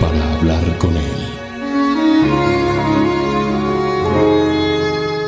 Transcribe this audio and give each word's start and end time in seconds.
para 0.00 0.34
hablar 0.34 0.78
con 0.78 0.96
Él. 0.96 1.02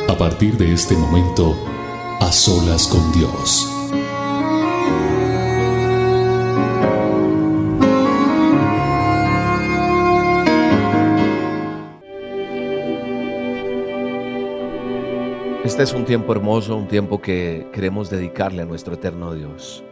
A 0.08 0.16
partir 0.16 0.56
de 0.56 0.72
este 0.72 0.96
momento, 0.96 1.56
a 2.20 2.32
solas 2.32 2.86
con 2.88 3.12
Dios. 3.12 3.74
Este 15.64 15.82
es 15.82 15.92
un 15.92 16.04
tiempo 16.04 16.32
hermoso, 16.32 16.76
un 16.76 16.88
tiempo 16.88 17.20
que 17.20 17.68
queremos 17.72 18.10
dedicarle 18.10 18.62
a 18.62 18.64
nuestro 18.64 18.94
eterno 18.94 19.34
Dios. 19.34 19.84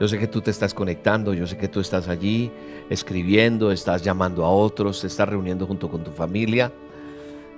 Yo 0.00 0.08
sé 0.08 0.18
que 0.18 0.26
tú 0.26 0.40
te 0.40 0.50
estás 0.50 0.72
conectando, 0.72 1.34
yo 1.34 1.46
sé 1.46 1.58
que 1.58 1.68
tú 1.68 1.78
estás 1.78 2.08
allí 2.08 2.50
escribiendo, 2.88 3.70
estás 3.70 4.02
llamando 4.02 4.46
a 4.46 4.50
otros, 4.50 5.02
te 5.02 5.08
estás 5.08 5.28
reuniendo 5.28 5.66
junto 5.66 5.90
con 5.90 6.02
tu 6.02 6.10
familia. 6.10 6.72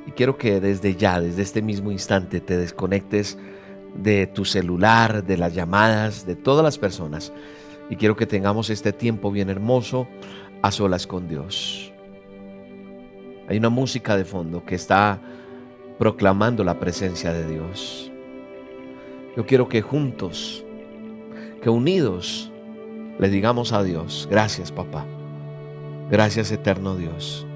Y 0.08 0.10
quiero 0.10 0.36
que 0.36 0.60
desde 0.60 0.96
ya, 0.96 1.20
desde 1.20 1.42
este 1.42 1.62
mismo 1.62 1.92
instante, 1.92 2.40
te 2.40 2.56
desconectes 2.56 3.38
de 3.94 4.26
tu 4.26 4.44
celular, 4.44 5.22
de 5.22 5.36
las 5.36 5.54
llamadas, 5.54 6.26
de 6.26 6.34
todas 6.34 6.64
las 6.64 6.78
personas. 6.78 7.32
Y 7.88 7.94
quiero 7.94 8.16
que 8.16 8.26
tengamos 8.26 8.70
este 8.70 8.92
tiempo 8.92 9.30
bien 9.30 9.48
hermoso 9.48 10.08
a 10.62 10.72
solas 10.72 11.06
con 11.06 11.28
Dios. 11.28 11.92
Hay 13.48 13.56
una 13.56 13.68
música 13.68 14.16
de 14.16 14.24
fondo 14.24 14.64
que 14.64 14.74
está 14.74 15.20
proclamando 15.96 16.64
la 16.64 16.80
presencia 16.80 17.32
de 17.32 17.46
Dios. 17.46 18.10
Yo 19.36 19.46
quiero 19.46 19.68
que 19.68 19.80
juntos, 19.80 20.61
que 21.62 21.70
unidos, 21.70 22.50
le 23.20 23.30
digamos 23.30 23.72
a 23.72 23.84
Dios, 23.84 24.26
gracias 24.28 24.72
papá, 24.72 25.06
gracias 26.10 26.50
eterno 26.50 26.96
Dios, 26.96 27.46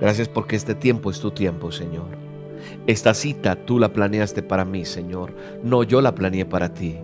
gracias 0.00 0.28
porque 0.28 0.56
este 0.56 0.74
tiempo 0.74 1.08
es 1.08 1.20
tu 1.20 1.30
tiempo, 1.30 1.70
Señor. 1.70 2.18
Esta 2.88 3.14
cita 3.14 3.54
tú 3.54 3.78
la 3.78 3.92
planeaste 3.92 4.42
para 4.42 4.64
mí, 4.64 4.84
Señor, 4.84 5.32
no 5.62 5.84
yo 5.84 6.00
la 6.00 6.16
planeé 6.16 6.44
para 6.44 6.74
ti, 6.74 6.98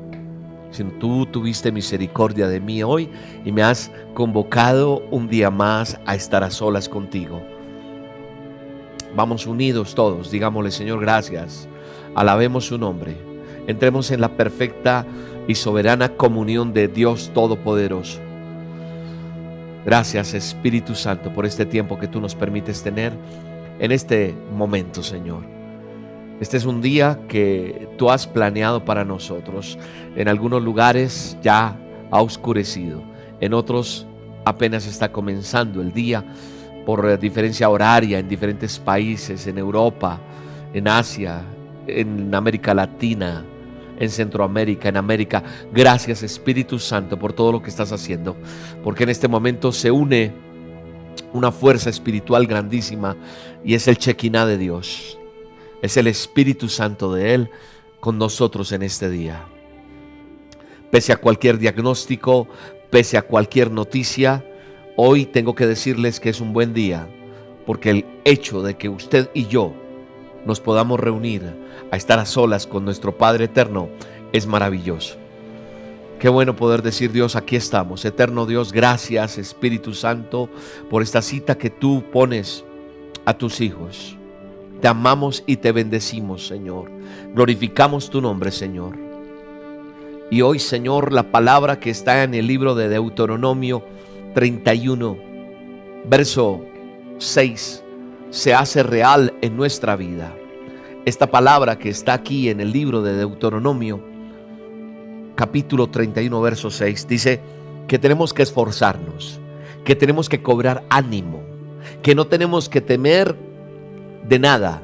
sino 0.72 0.90
tú 0.98 1.24
tuviste 1.26 1.70
misericordia 1.70 2.48
de 2.48 2.60
mí 2.60 2.82
hoy 2.82 3.08
y 3.44 3.52
me 3.52 3.62
has 3.62 3.92
convocado 4.12 5.04
un 5.12 5.28
día 5.28 5.52
más 5.52 6.00
a 6.04 6.16
estar 6.16 6.42
a 6.42 6.50
solas 6.50 6.88
contigo. 6.88 7.40
Vamos 9.14 9.46
unidos 9.46 9.94
todos, 9.94 10.32
digámosle 10.32 10.72
Señor 10.72 11.00
gracias, 11.00 11.68
alabemos 12.16 12.66
su 12.66 12.76
nombre, 12.76 13.16
entremos 13.68 14.10
en 14.10 14.20
la 14.20 14.36
perfecta 14.36 15.06
y 15.48 15.54
soberana 15.54 16.10
comunión 16.10 16.72
de 16.72 16.88
Dios 16.88 17.30
Todopoderoso. 17.32 18.20
Gracias 19.84 20.34
Espíritu 20.34 20.94
Santo 20.94 21.32
por 21.32 21.46
este 21.46 21.64
tiempo 21.64 21.98
que 21.98 22.08
tú 22.08 22.20
nos 22.20 22.34
permites 22.34 22.82
tener 22.82 23.12
en 23.78 23.92
este 23.92 24.34
momento, 24.52 25.02
Señor. 25.02 25.42
Este 26.40 26.56
es 26.56 26.66
un 26.66 26.82
día 26.82 27.20
que 27.28 27.88
tú 27.96 28.10
has 28.10 28.26
planeado 28.26 28.84
para 28.84 29.04
nosotros. 29.04 29.78
En 30.16 30.28
algunos 30.28 30.62
lugares 30.62 31.36
ya 31.42 31.76
ha 32.10 32.20
oscurecido, 32.20 33.02
en 33.40 33.54
otros 33.54 34.06
apenas 34.44 34.86
está 34.86 35.12
comenzando 35.12 35.80
el 35.80 35.92
día 35.92 36.24
por 36.84 37.18
diferencia 37.18 37.68
horaria 37.68 38.18
en 38.18 38.28
diferentes 38.28 38.78
países, 38.78 39.46
en 39.46 39.58
Europa, 39.58 40.20
en 40.72 40.88
Asia, 40.88 41.42
en 41.86 42.34
América 42.34 42.74
Latina, 42.74 43.44
en 43.98 44.10
Centroamérica, 44.10 44.88
en 44.88 44.96
América. 44.96 45.42
Gracias 45.72 46.22
Espíritu 46.22 46.78
Santo 46.78 47.18
por 47.18 47.32
todo 47.32 47.52
lo 47.52 47.62
que 47.62 47.70
estás 47.70 47.92
haciendo, 47.92 48.36
porque 48.82 49.04
en 49.04 49.10
este 49.10 49.28
momento 49.28 49.72
se 49.72 49.90
une 49.90 50.32
una 51.32 51.52
fuerza 51.52 51.90
espiritual 51.90 52.46
grandísima 52.46 53.16
y 53.64 53.74
es 53.74 53.88
el 53.88 53.98
Chequiná 53.98 54.46
de 54.46 54.58
Dios. 54.58 55.18
Es 55.82 55.96
el 55.96 56.06
Espíritu 56.06 56.68
Santo 56.68 57.12
de 57.12 57.34
Él 57.34 57.50
con 58.00 58.18
nosotros 58.18 58.72
en 58.72 58.82
este 58.82 59.10
día. 59.10 59.44
Pese 60.90 61.12
a 61.12 61.16
cualquier 61.16 61.58
diagnóstico, 61.58 62.48
pese 62.90 63.18
a 63.18 63.22
cualquier 63.22 63.70
noticia, 63.70 64.44
Hoy 64.98 65.26
tengo 65.26 65.54
que 65.54 65.66
decirles 65.66 66.20
que 66.20 66.30
es 66.30 66.40
un 66.40 66.54
buen 66.54 66.72
día 66.72 67.06
porque 67.66 67.90
el 67.90 68.06
hecho 68.24 68.62
de 68.62 68.78
que 68.78 68.88
usted 68.88 69.28
y 69.34 69.46
yo 69.46 69.74
nos 70.46 70.60
podamos 70.60 70.98
reunir 71.00 71.42
a 71.90 71.96
estar 71.96 72.18
a 72.18 72.26
solas 72.26 72.66
con 72.66 72.84
nuestro 72.84 73.16
Padre 73.16 73.44
Eterno 73.46 73.88
es 74.32 74.46
maravilloso. 74.46 75.16
Qué 76.18 76.30
bueno 76.30 76.56
poder 76.56 76.82
decir 76.82 77.12
Dios, 77.12 77.36
aquí 77.36 77.56
estamos. 77.56 78.04
Eterno 78.04 78.46
Dios, 78.46 78.72
gracias 78.72 79.36
Espíritu 79.36 79.92
Santo 79.92 80.48
por 80.88 81.02
esta 81.02 81.20
cita 81.20 81.58
que 81.58 81.68
tú 81.68 82.04
pones 82.10 82.64
a 83.26 83.34
tus 83.34 83.60
hijos. 83.60 84.16
Te 84.80 84.88
amamos 84.88 85.42
y 85.46 85.56
te 85.56 85.72
bendecimos, 85.72 86.46
Señor. 86.46 86.90
Glorificamos 87.34 88.08
tu 88.08 88.20
nombre, 88.20 88.50
Señor. 88.50 88.96
Y 90.30 90.42
hoy, 90.42 90.58
Señor, 90.58 91.12
la 91.12 91.30
palabra 91.30 91.78
que 91.80 91.90
está 91.90 92.24
en 92.24 92.34
el 92.34 92.46
libro 92.46 92.74
de 92.74 92.88
Deuteronomio 92.88 93.84
31, 94.34 95.16
verso 96.08 96.62
6, 97.18 97.84
se 98.36 98.52
hace 98.52 98.82
real 98.82 99.32
en 99.40 99.56
nuestra 99.56 99.96
vida. 99.96 100.30
Esta 101.06 101.30
palabra 101.30 101.78
que 101.78 101.88
está 101.88 102.12
aquí 102.12 102.50
en 102.50 102.60
el 102.60 102.70
libro 102.70 103.00
de 103.00 103.16
Deuteronomio, 103.16 104.04
capítulo 105.34 105.86
31, 105.88 106.38
verso 106.42 106.70
6, 106.70 107.08
dice 107.08 107.40
que 107.88 107.98
tenemos 107.98 108.34
que 108.34 108.42
esforzarnos, 108.42 109.40
que 109.86 109.96
tenemos 109.96 110.28
que 110.28 110.42
cobrar 110.42 110.84
ánimo, 110.90 111.40
que 112.02 112.14
no 112.14 112.26
tenemos 112.26 112.68
que 112.68 112.82
temer 112.82 113.34
de 114.28 114.38
nada, 114.38 114.82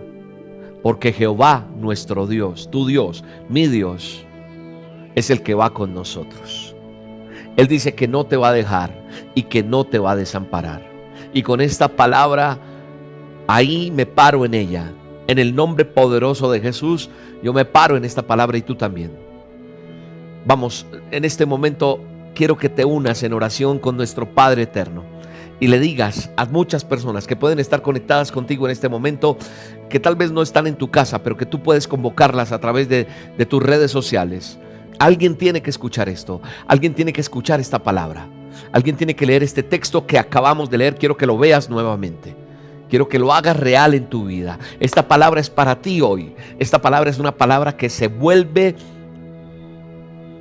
porque 0.83 1.13
Jehová 1.13 1.67
nuestro 1.77 2.27
Dios, 2.27 2.71
tu 2.71 2.87
Dios, 2.87 3.23
mi 3.51 3.67
Dios, 3.67 4.25
es 5.15 5.29
el 5.29 5.43
que 5.43 5.53
va 5.53 5.75
con 5.75 5.93
nosotros. 5.93 6.75
Él 7.59 7.67
dice 7.67 7.95
que 7.95 8.09
no 8.09 8.25
te 8.25 8.39
va 8.39 8.49
a 8.49 8.55
dejar 8.55 9.05
y 9.35 9.43
que 9.43 9.63
no 9.63 9.85
te 9.85 9.99
va 9.99 10.13
a 10.13 10.17
desamparar. 10.17 10.91
Y 11.35 11.43
con 11.43 11.61
esta 11.61 11.89
palabra, 11.89 12.59
ahí 13.47 13.91
me 13.91 14.07
paro 14.07 14.45
en 14.45 14.55
ella. 14.55 14.93
En 15.29 15.39
el 15.39 15.55
nombre 15.55 15.85
poderoso 15.85 16.51
de 16.51 16.61
Jesús, 16.61 17.09
yo 17.43 17.53
me 17.53 17.65
paro 17.65 17.97
en 17.97 18.05
esta 18.05 18.23
palabra 18.23 18.59
y 18.59 18.63
tú 18.63 18.75
también. 18.75 19.13
Vamos, 20.45 20.87
en 21.11 21.25
este 21.25 21.47
momento 21.47 22.01
quiero 22.35 22.57
que 22.57 22.69
te 22.69 22.85
unas 22.85 23.23
en 23.23 23.33
oración 23.33 23.79
con 23.79 23.97
nuestro 23.97 24.29
Padre 24.29 24.63
Eterno 24.63 25.05
y 25.61 25.69
le 25.69 25.79
digas 25.79 26.31
a 26.37 26.45
muchas 26.47 26.85
personas 26.85 27.27
que 27.27 27.37
pueden 27.37 27.61
estar 27.61 27.83
conectadas 27.83 28.33
contigo 28.33 28.67
en 28.67 28.73
este 28.73 28.89
momento, 28.89 29.37
que 29.89 30.01
tal 30.01 30.17
vez 30.17 30.33
no 30.33 30.43
están 30.43 30.67
en 30.67 30.75
tu 30.75 30.91
casa, 30.91 31.23
pero 31.23 31.37
que 31.37 31.47
tú 31.47 31.63
puedes 31.63 31.87
convocarlas 31.87 32.51
a 32.51 32.59
través 32.59 32.89
de, 32.89 33.07
tus 33.49 33.63
redes 33.63 33.91
sociales 33.91 34.59
Alguien 34.99 35.37
tiene 35.37 35.63
que 35.63 35.71
escuchar 35.71 36.09
esto. 36.09 36.41
Alguien 36.67 36.95
tiene 36.95 37.13
que 37.13 37.21
escuchar 37.21 37.59
esta 37.59 37.83
palabra. 37.83 38.29
Alguien 38.71 38.97
tiene 38.97 39.17
que 39.17 39.27
leer 39.27 39.43
este 39.43 39.63
texto 39.63 40.07
que 40.07 40.19
acabamos 40.19 40.71
de 40.71 40.79
leer. 40.79 40.95
Quiero 40.95 41.17
que 41.17 41.27
lo 41.27 41.37
veas 41.37 41.69
nuevamente. 41.69 42.37
Quiero 42.93 43.09
que 43.09 43.19
lo 43.19 43.33
hagas 43.33 43.57
real 43.57 43.95
en 43.95 44.11
tu 44.11 44.27
vida. 44.27 44.59
Esta 44.79 45.09
palabra 45.09 45.41
es 45.41 45.49
para 45.49 45.81
ti 45.81 46.03
hoy. 46.03 46.35
Esta 46.59 46.83
palabra 46.83 47.09
es 47.09 47.19
una 47.19 47.39
palabra 47.39 47.75
que 47.75 47.89
se 47.89 48.09
vuelve 48.09 48.77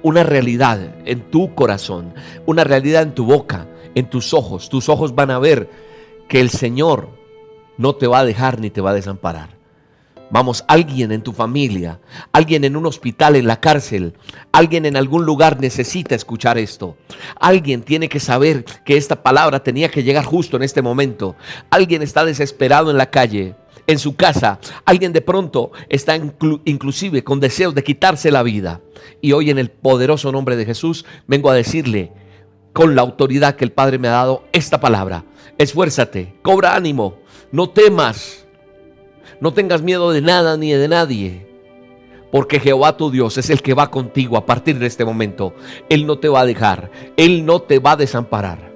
una 0.03 0.23
realidad 0.23 0.95
en 1.05 1.21
tu 1.31 1.55
corazón, 1.55 2.13
una 2.45 2.65
realidad 2.65 3.03
en 3.03 3.15
tu 3.15 3.23
boca, 3.23 3.69
en 3.95 4.09
tus 4.09 4.33
ojos. 4.33 4.67
Tus 4.67 4.89
ojos 4.89 5.15
van 5.15 5.31
a 5.31 5.39
ver 5.39 5.69
que 6.27 6.41
el 6.41 6.49
Señor 6.49 7.11
no 7.77 7.95
te 7.95 8.07
va 8.07 8.19
a 8.19 8.25
dejar 8.25 8.59
ni 8.59 8.69
te 8.69 8.81
va 8.81 8.89
a 8.89 8.95
desamparar. 8.95 9.60
Vamos, 10.31 10.63
alguien 10.67 11.11
en 11.11 11.21
tu 11.21 11.33
familia, 11.33 11.99
alguien 12.31 12.63
en 12.63 12.77
un 12.77 12.85
hospital, 12.85 13.35
en 13.35 13.47
la 13.47 13.59
cárcel, 13.59 14.13
alguien 14.53 14.85
en 14.85 14.95
algún 14.95 15.25
lugar 15.25 15.59
necesita 15.59 16.15
escuchar 16.15 16.57
esto. 16.57 16.95
Alguien 17.39 17.83
tiene 17.83 18.07
que 18.07 18.21
saber 18.21 18.63
que 18.85 18.95
esta 18.95 19.23
palabra 19.23 19.61
tenía 19.61 19.89
que 19.89 20.03
llegar 20.03 20.23
justo 20.23 20.55
en 20.55 20.63
este 20.63 20.81
momento. 20.81 21.35
Alguien 21.69 22.01
está 22.01 22.23
desesperado 22.23 22.89
en 22.91 22.97
la 22.97 23.11
calle, 23.11 23.55
en 23.87 23.99
su 23.99 24.15
casa. 24.15 24.59
Alguien 24.85 25.11
de 25.11 25.21
pronto 25.21 25.71
está 25.89 26.15
inclusive 26.15 27.23
con 27.25 27.41
deseos 27.41 27.75
de 27.75 27.83
quitarse 27.83 28.31
la 28.31 28.41
vida. 28.41 28.79
Y 29.19 29.33
hoy 29.33 29.49
en 29.49 29.59
el 29.59 29.69
poderoso 29.69 30.31
nombre 30.31 30.55
de 30.55 30.65
Jesús 30.65 31.05
vengo 31.27 31.49
a 31.49 31.55
decirle, 31.55 32.13
con 32.73 32.95
la 32.95 33.01
autoridad 33.01 33.55
que 33.55 33.65
el 33.65 33.71
Padre 33.71 33.97
me 33.97 34.07
ha 34.07 34.11
dado 34.11 34.45
esta 34.53 34.79
palabra. 34.79 35.25
Esfuérzate, 35.57 36.35
cobra 36.41 36.75
ánimo, 36.75 37.17
no 37.51 37.69
temas, 37.69 38.40
no 39.41 39.51
tengas 39.53 39.81
miedo 39.81 40.11
de 40.11 40.21
nada 40.21 40.55
ni 40.55 40.71
de 40.71 40.87
nadie. 40.87 41.47
Porque 42.31 42.59
Jehová 42.59 42.95
tu 42.95 43.11
Dios 43.11 43.37
es 43.37 43.49
el 43.49 43.61
que 43.61 43.73
va 43.73 43.91
contigo 43.91 44.37
a 44.37 44.45
partir 44.45 44.79
de 44.79 44.85
este 44.85 45.03
momento. 45.03 45.53
Él 45.89 46.05
no 46.05 46.19
te 46.19 46.29
va 46.29 46.41
a 46.41 46.45
dejar, 46.45 46.89
Él 47.17 47.45
no 47.45 47.61
te 47.61 47.79
va 47.79 47.93
a 47.93 47.97
desamparar. 47.97 48.71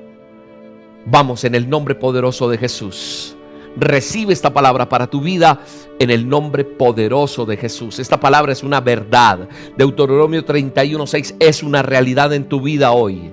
Vamos 1.05 1.43
en 1.43 1.55
el 1.55 1.69
nombre 1.69 1.95
poderoso 1.95 2.49
de 2.49 2.57
Jesús. 2.57 3.37
Recibe 3.77 4.33
esta 4.33 4.53
palabra 4.53 4.89
para 4.89 5.07
tu 5.07 5.21
vida 5.21 5.61
en 5.99 6.09
el 6.09 6.27
nombre 6.27 6.65
poderoso 6.65 7.45
de 7.45 7.57
Jesús. 7.57 7.99
Esta 7.99 8.19
palabra 8.19 8.51
es 8.51 8.63
una 8.63 8.81
verdad. 8.81 9.47
Deuteronomio 9.77 10.43
31:6 10.43 11.35
es 11.39 11.61
una 11.61 11.83
realidad 11.83 12.33
en 12.33 12.45
tu 12.45 12.59
vida 12.59 12.91
hoy. 12.91 13.31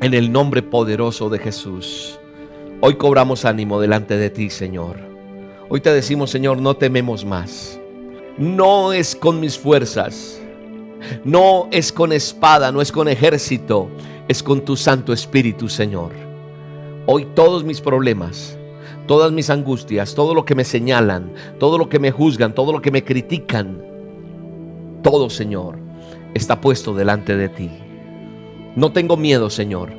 En 0.00 0.14
el 0.14 0.30
nombre 0.30 0.62
poderoso 0.62 1.28
de 1.28 1.40
Jesús. 1.40 2.20
Hoy 2.80 2.94
cobramos 2.94 3.44
ánimo 3.44 3.80
delante 3.80 4.16
de 4.16 4.30
ti, 4.30 4.48
Señor. 4.48 5.09
Hoy 5.72 5.80
te 5.80 5.94
decimos, 5.94 6.30
Señor, 6.30 6.60
no 6.60 6.74
tememos 6.74 7.24
más. 7.24 7.78
No 8.36 8.92
es 8.92 9.14
con 9.14 9.38
mis 9.38 9.56
fuerzas. 9.56 10.42
No 11.22 11.68
es 11.70 11.92
con 11.92 12.12
espada, 12.12 12.72
no 12.72 12.80
es 12.80 12.90
con 12.90 13.06
ejército. 13.06 13.88
Es 14.26 14.42
con 14.42 14.62
tu 14.62 14.76
Santo 14.76 15.12
Espíritu, 15.12 15.68
Señor. 15.68 16.10
Hoy 17.06 17.24
todos 17.36 17.62
mis 17.62 17.80
problemas, 17.80 18.58
todas 19.06 19.30
mis 19.30 19.48
angustias, 19.48 20.16
todo 20.16 20.34
lo 20.34 20.44
que 20.44 20.56
me 20.56 20.64
señalan, 20.64 21.32
todo 21.60 21.78
lo 21.78 21.88
que 21.88 22.00
me 22.00 22.10
juzgan, 22.10 22.52
todo 22.52 22.72
lo 22.72 22.82
que 22.82 22.90
me 22.90 23.04
critican, 23.04 23.80
todo, 25.04 25.30
Señor, 25.30 25.78
está 26.34 26.60
puesto 26.60 26.94
delante 26.94 27.36
de 27.36 27.48
ti. 27.48 27.70
No 28.74 28.90
tengo 28.90 29.16
miedo, 29.16 29.48
Señor. 29.48 29.92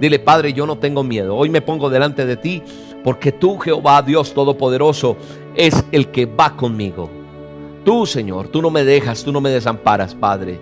Dile, 0.00 0.18
Padre, 0.18 0.54
yo 0.54 0.66
no 0.66 0.78
tengo 0.78 1.04
miedo. 1.04 1.36
Hoy 1.36 1.50
me 1.50 1.60
pongo 1.60 1.90
delante 1.90 2.24
de 2.24 2.36
ti 2.38 2.62
porque 3.04 3.32
tú, 3.32 3.58
Jehová, 3.58 4.02
Dios 4.02 4.34
Todopoderoso, 4.34 5.16
es 5.54 5.84
el 5.92 6.08
que 6.08 6.26
va 6.26 6.56
conmigo. 6.56 7.10
Tú, 7.84 8.06
Señor, 8.06 8.48
tú 8.48 8.60
no 8.60 8.70
me 8.70 8.84
dejas, 8.84 9.24
tú 9.24 9.32
no 9.32 9.40
me 9.40 9.50
desamparas, 9.50 10.14
Padre. 10.14 10.60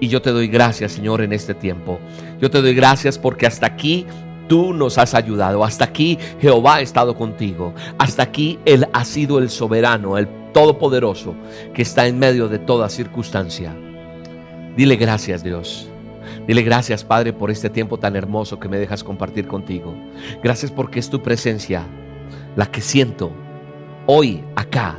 Y 0.00 0.08
yo 0.08 0.20
te 0.20 0.30
doy 0.30 0.48
gracias, 0.48 0.92
Señor, 0.92 1.22
en 1.22 1.32
este 1.32 1.54
tiempo. 1.54 1.98
Yo 2.40 2.50
te 2.50 2.60
doy 2.60 2.74
gracias 2.74 3.18
porque 3.18 3.46
hasta 3.46 3.66
aquí 3.66 4.06
tú 4.48 4.72
nos 4.72 4.98
has 4.98 5.14
ayudado. 5.14 5.64
Hasta 5.64 5.84
aquí 5.84 6.18
Jehová 6.40 6.76
ha 6.76 6.80
estado 6.80 7.16
contigo. 7.16 7.74
Hasta 7.98 8.22
aquí 8.22 8.58
Él 8.64 8.86
ha 8.92 9.04
sido 9.04 9.38
el 9.38 9.50
soberano, 9.50 10.18
el 10.18 10.28
todopoderoso, 10.52 11.34
que 11.74 11.82
está 11.82 12.06
en 12.06 12.18
medio 12.18 12.48
de 12.48 12.58
toda 12.58 12.88
circunstancia. 12.88 13.74
Dile 14.76 14.96
gracias, 14.96 15.42
Dios. 15.42 15.88
Dile 16.46 16.62
gracias, 16.62 17.04
Padre, 17.04 17.32
por 17.32 17.50
este 17.50 17.70
tiempo 17.70 17.98
tan 17.98 18.14
hermoso 18.14 18.60
que 18.60 18.68
me 18.68 18.78
dejas 18.78 19.02
compartir 19.02 19.46
contigo. 19.46 19.94
Gracias 20.42 20.70
porque 20.70 21.00
es 21.00 21.10
tu 21.10 21.22
presencia 21.22 21.84
la 22.54 22.66
que 22.66 22.80
siento 22.80 23.32
hoy 24.06 24.44
acá. 24.54 24.96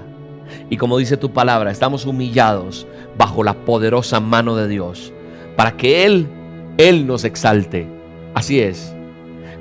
Y 0.69 0.77
como 0.77 0.97
dice 0.97 1.17
tu 1.17 1.31
palabra, 1.31 1.71
estamos 1.71 2.05
humillados 2.05 2.87
bajo 3.17 3.43
la 3.43 3.53
poderosa 3.65 4.19
mano 4.19 4.55
de 4.55 4.67
Dios 4.67 5.13
para 5.55 5.75
que 5.75 6.05
Él, 6.05 6.27
Él 6.77 7.07
nos 7.07 7.23
exalte. 7.23 7.87
Así 8.33 8.59
es. 8.59 8.93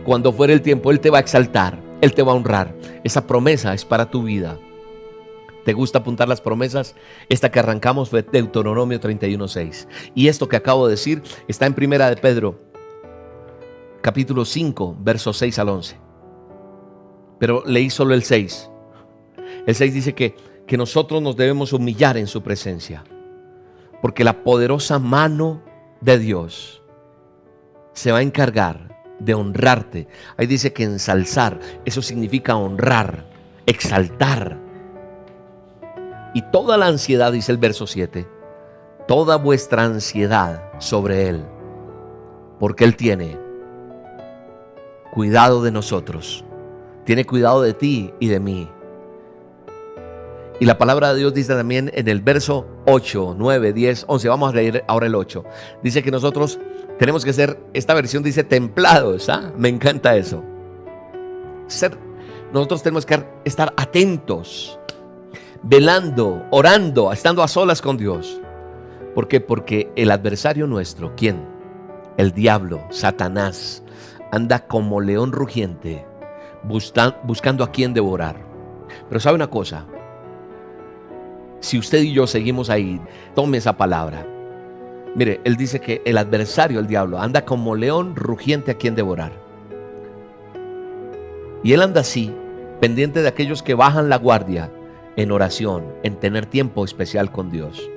Cuando 0.05 0.33
fuere 0.33 0.53
el 0.53 0.63
tiempo, 0.63 0.91
Él 0.91 1.01
te 1.01 1.11
va 1.11 1.19
a 1.19 1.23
exaltar, 1.23 1.81
Él 2.01 2.13
te 2.15 2.23
va 2.23 2.33
a 2.33 2.37
honrar. 2.37 2.75
Esa 3.03 3.27
promesa 3.27 3.75
es 3.75 3.85
para 3.85 4.11
tu 4.11 4.23
vida. 4.25 4.59
¿Te 5.67 5.73
gusta 5.73 5.99
apuntar 5.99 6.29
las 6.29 6.41
promesas? 6.41 6.95
Esta 7.29 7.51
que 7.51 7.59
arrancamos 7.59 8.11
fue 8.11 8.23
Deuteronomio 8.23 9.01
31.6. 9.01 9.89
Y 10.15 10.29
esto 10.29 10.49
que 10.49 10.55
acabo 10.55 10.87
de 10.87 10.93
decir 10.93 11.25
está 11.49 11.67
en 11.67 11.75
Primera 11.75 12.09
de 12.09 12.17
Pedro, 12.17 12.61
capítulo 14.01 14.45
5, 14.45 14.99
versos 15.01 15.37
6 15.39 15.59
al 15.59 15.69
11. 15.71 15.97
Pero 17.41 17.65
leí 17.67 17.91
solo 17.91 18.15
el 18.15 18.23
6. 18.23 18.71
El 19.67 19.75
6 19.75 19.93
dice 19.93 20.15
que, 20.15 20.37
que 20.69 20.77
nosotros 20.77 21.21
nos 21.21 21.37
debemos 21.37 21.73
humillar 21.73 22.17
en 22.17 22.29
su 22.29 22.45
presencia. 22.45 23.03
Porque 24.01 24.23
la 24.23 24.45
poderosa 24.45 25.01
mano 25.01 25.65
de 26.01 26.21
Dios 26.21 26.85
se 27.93 28.13
va 28.13 28.19
a 28.19 28.23
encargar 28.23 29.03
de 29.19 29.35
honrarte. 29.35 30.07
Ahí 30.37 30.47
dice 30.47 30.73
que 30.73 30.85
ensalzar, 30.85 31.59
eso 31.85 32.03
significa 32.03 32.55
honrar, 32.55 33.27
exaltar 33.67 34.65
y 36.37 36.43
toda 36.43 36.77
la 36.77 36.89
ansiedad, 36.89 37.33
dice 37.33 37.51
el 37.51 37.57
verso 37.57 37.87
7, 37.87 38.29
toda 39.09 39.37
vuestra 39.37 39.85
ansiedad 39.85 40.71
sobre 40.81 41.31
Él, 41.31 41.43
porque 42.61 42.85
Él 42.85 42.95
tiene 42.95 43.39
cuidado 45.15 45.63
de 45.63 45.71
nosotros, 45.71 46.45
tiene 47.05 47.25
cuidado 47.25 47.63
de 47.63 47.73
ti 47.73 48.13
y 48.21 48.29
de 48.29 48.39
mí. 48.39 48.69
Y 50.61 50.67
la 50.67 50.77
palabra 50.77 51.15
de 51.15 51.21
Dios 51.21 51.33
dice 51.33 51.55
también 51.55 51.91
en 51.95 52.07
el 52.07 52.21
verso 52.21 52.67
8, 52.85 53.35
9, 53.39 53.73
10, 53.73 54.05
11, 54.07 54.29
vamos 54.29 54.53
a 54.53 54.57
leer 54.57 54.85
ahora 54.89 55.07
el 55.07 55.15
8. 55.15 55.43
Dice 55.83 56.03
que 56.03 56.11
nosotros 56.11 56.59
tenemos 56.99 57.25
que 57.25 57.33
ser, 57.33 57.59
esta 57.73 57.95
versión 57.95 58.23
dice 58.23 58.45
templados, 58.45 59.31
¿ah? 59.31 59.55
Me 59.57 59.71
encanta 59.71 60.15
eso. 60.15 60.45
Ser, 61.67 61.97
nosotros 62.53 62.83
tenemos 62.83 63.07
que 63.07 63.25
estar 63.47 63.73
atentos 63.79 64.79
velando, 65.69 66.47
orando, 66.51 67.13
estando 67.13 67.43
a 67.43 67.49
solas 67.49 67.83
con 67.83 67.97
Dios. 67.97 68.41
¿Por 69.17 69.27
qué? 69.27 69.41
Porque 69.41 69.91
el 69.97 70.13
adversario 70.13 70.69
nuestro, 70.69 71.15
¿quién? 71.17 71.45
El 72.17 72.33
diablo, 72.33 72.85
Satanás, 72.91 73.83
anda 74.31 74.61
como 74.67 75.01
león 75.01 75.33
rugiente 75.33 76.07
buscando 76.63 77.65
a 77.65 77.73
quien 77.73 77.95
devorar. 77.95 78.37
Pero 79.09 79.21
sabe 79.21 79.35
una 79.35 79.51
cosa, 79.51 79.87
si 81.61 81.79
usted 81.79 82.03
y 82.03 82.13
yo 82.13 82.29
seguimos 82.29 82.71
ahí, 82.71 83.01
tome 83.35 83.59
esa 83.59 83.77
palabra. 83.77 84.25
Mire, 85.17 85.41
él 85.45 85.57
dice 85.57 85.81
que 85.81 86.01
el 86.05 86.17
adversario, 86.17 86.79
el 86.79 86.87
diablo, 86.87 87.19
anda 87.19 87.45
como 87.45 87.75
león 87.75 88.15
rugiente 88.15 88.71
a 88.71 88.77
quien 88.77 88.95
devorar. 88.95 89.33
Y 91.65 91.73
él 91.73 91.83
anda 91.83 92.03
así, 92.03 92.33
pendiente 92.81 93.23
de 93.23 93.29
aquellos 93.29 93.65
que 93.65 93.75
bajan 93.75 94.09
la 94.09 94.19
guardia 94.19 94.71
en 95.17 95.33
oración, 95.33 95.85
en 96.03 96.17
tener 96.17 96.47
tiempo 96.47 96.85
especial 96.85 97.33
con 97.33 97.51
Dios. 97.51 97.91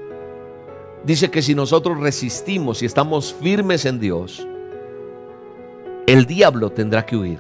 Dice 1.03 1.29
que 1.29 1.41
si 1.41 1.55
nosotros 1.55 1.99
resistimos 1.99 2.81
y 2.81 2.85
estamos 2.85 3.33
firmes 3.33 3.85
en 3.85 3.99
Dios, 3.99 4.45
el 6.07 6.25
diablo 6.25 6.71
tendrá 6.71 7.05
que 7.05 7.15
huir, 7.15 7.39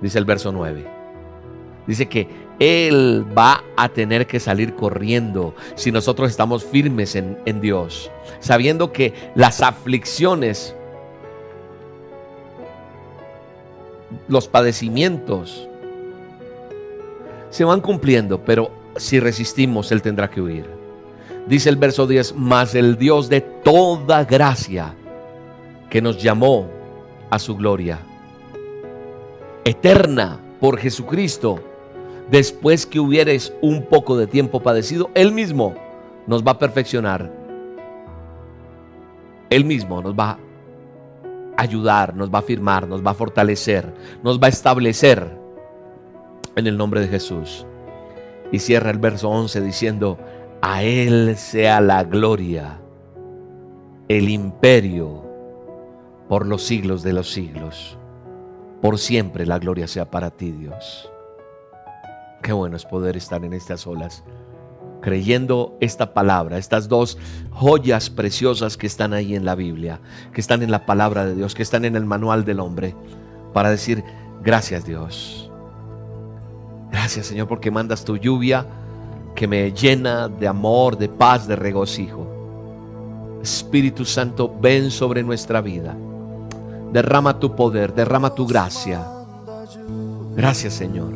dice 0.00 0.18
el 0.18 0.24
verso 0.24 0.52
9. 0.52 0.86
Dice 1.86 2.08
que 2.08 2.28
Él 2.58 3.26
va 3.36 3.64
a 3.76 3.88
tener 3.88 4.26
que 4.26 4.38
salir 4.38 4.74
corriendo 4.74 5.54
si 5.74 5.90
nosotros 5.90 6.30
estamos 6.30 6.64
firmes 6.64 7.16
en, 7.16 7.38
en 7.46 7.60
Dios, 7.60 8.10
sabiendo 8.38 8.92
que 8.92 9.12
las 9.34 9.60
aflicciones, 9.60 10.74
los 14.28 14.46
padecimientos, 14.46 15.68
se 17.50 17.64
van 17.64 17.80
cumpliendo, 17.80 18.44
pero 18.44 18.79
si 18.96 19.20
resistimos, 19.20 19.92
Él 19.92 20.02
tendrá 20.02 20.30
que 20.30 20.40
huir. 20.40 20.66
Dice 21.46 21.68
el 21.68 21.76
verso 21.76 22.06
10, 22.06 22.34
mas 22.36 22.74
el 22.74 22.96
Dios 22.96 23.28
de 23.28 23.40
toda 23.40 24.24
gracia 24.24 24.94
que 25.88 26.02
nos 26.02 26.22
llamó 26.22 26.68
a 27.30 27.38
su 27.38 27.56
gloria 27.56 27.98
eterna 29.64 30.40
por 30.60 30.78
Jesucristo, 30.78 31.60
después 32.30 32.86
que 32.86 33.00
hubieres 33.00 33.52
un 33.60 33.84
poco 33.84 34.16
de 34.16 34.26
tiempo 34.26 34.60
padecido, 34.60 35.10
Él 35.14 35.32
mismo 35.32 35.74
nos 36.26 36.44
va 36.44 36.52
a 36.52 36.58
perfeccionar. 36.58 37.30
Él 39.48 39.64
mismo 39.64 40.00
nos 40.00 40.14
va 40.14 40.30
a 41.56 41.62
ayudar, 41.62 42.14
nos 42.14 42.30
va 42.30 42.38
a 42.38 42.42
firmar, 42.42 42.86
nos 42.86 43.04
va 43.04 43.10
a 43.10 43.14
fortalecer, 43.14 43.92
nos 44.22 44.38
va 44.38 44.46
a 44.46 44.50
establecer 44.50 45.36
en 46.56 46.66
el 46.66 46.76
nombre 46.76 47.00
de 47.00 47.08
Jesús. 47.08 47.66
Y 48.52 48.58
cierra 48.58 48.90
el 48.90 48.98
verso 48.98 49.28
11 49.30 49.60
diciendo, 49.60 50.18
a 50.62 50.82
Él 50.82 51.36
sea 51.36 51.80
la 51.80 52.04
gloria, 52.04 52.80
el 54.08 54.28
imperio 54.28 55.24
por 56.28 56.46
los 56.46 56.62
siglos 56.62 57.02
de 57.02 57.12
los 57.12 57.30
siglos. 57.30 57.98
Por 58.82 58.98
siempre 58.98 59.46
la 59.46 59.58
gloria 59.58 59.86
sea 59.86 60.10
para 60.10 60.30
ti, 60.30 60.52
Dios. 60.52 61.10
Qué 62.42 62.52
bueno 62.52 62.76
es 62.76 62.84
poder 62.84 63.16
estar 63.16 63.44
en 63.44 63.52
estas 63.52 63.86
olas, 63.86 64.24
creyendo 65.02 65.76
esta 65.80 66.14
palabra, 66.14 66.56
estas 66.56 66.88
dos 66.88 67.18
joyas 67.50 68.10
preciosas 68.10 68.76
que 68.76 68.86
están 68.86 69.12
ahí 69.12 69.34
en 69.34 69.44
la 69.44 69.54
Biblia, 69.54 70.00
que 70.32 70.40
están 70.40 70.62
en 70.62 70.70
la 70.70 70.86
palabra 70.86 71.26
de 71.26 71.34
Dios, 71.34 71.54
que 71.54 71.62
están 71.62 71.84
en 71.84 71.96
el 71.96 72.06
manual 72.06 72.44
del 72.44 72.60
hombre, 72.60 72.94
para 73.52 73.70
decir, 73.70 74.04
gracias 74.42 74.86
Dios. 74.86 75.49
Gracias 76.90 77.26
Señor 77.26 77.48
porque 77.48 77.70
mandas 77.70 78.04
tu 78.04 78.16
lluvia 78.16 78.66
que 79.34 79.46
me 79.46 79.72
llena 79.72 80.28
de 80.28 80.48
amor, 80.48 80.98
de 80.98 81.08
paz, 81.08 81.46
de 81.46 81.56
regocijo. 81.56 82.26
Espíritu 83.42 84.04
Santo, 84.04 84.54
ven 84.60 84.90
sobre 84.90 85.22
nuestra 85.22 85.60
vida. 85.60 85.96
Derrama 86.92 87.38
tu 87.38 87.54
poder, 87.54 87.94
derrama 87.94 88.34
tu 88.34 88.46
gracia. 88.46 89.06
Gracias 90.36 90.74
Señor. 90.74 91.12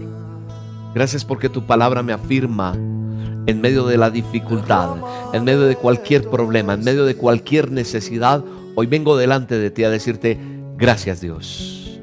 Gracias 0.94 1.24
porque 1.24 1.48
tu 1.48 1.66
palabra 1.66 2.02
me 2.02 2.12
afirma 2.12 2.74
en 2.74 3.60
medio 3.60 3.84
de 3.86 3.98
la 3.98 4.10
dificultad, 4.10 4.90
en 5.32 5.44
medio 5.44 5.62
de 5.62 5.76
cualquier 5.76 6.30
problema, 6.30 6.74
en 6.74 6.84
medio 6.84 7.04
de 7.04 7.16
cualquier 7.16 7.70
necesidad. 7.70 8.42
Hoy 8.76 8.86
vengo 8.86 9.16
delante 9.16 9.58
de 9.58 9.70
ti 9.70 9.84
a 9.84 9.90
decirte, 9.90 10.38
gracias 10.76 11.20
Dios. 11.20 12.00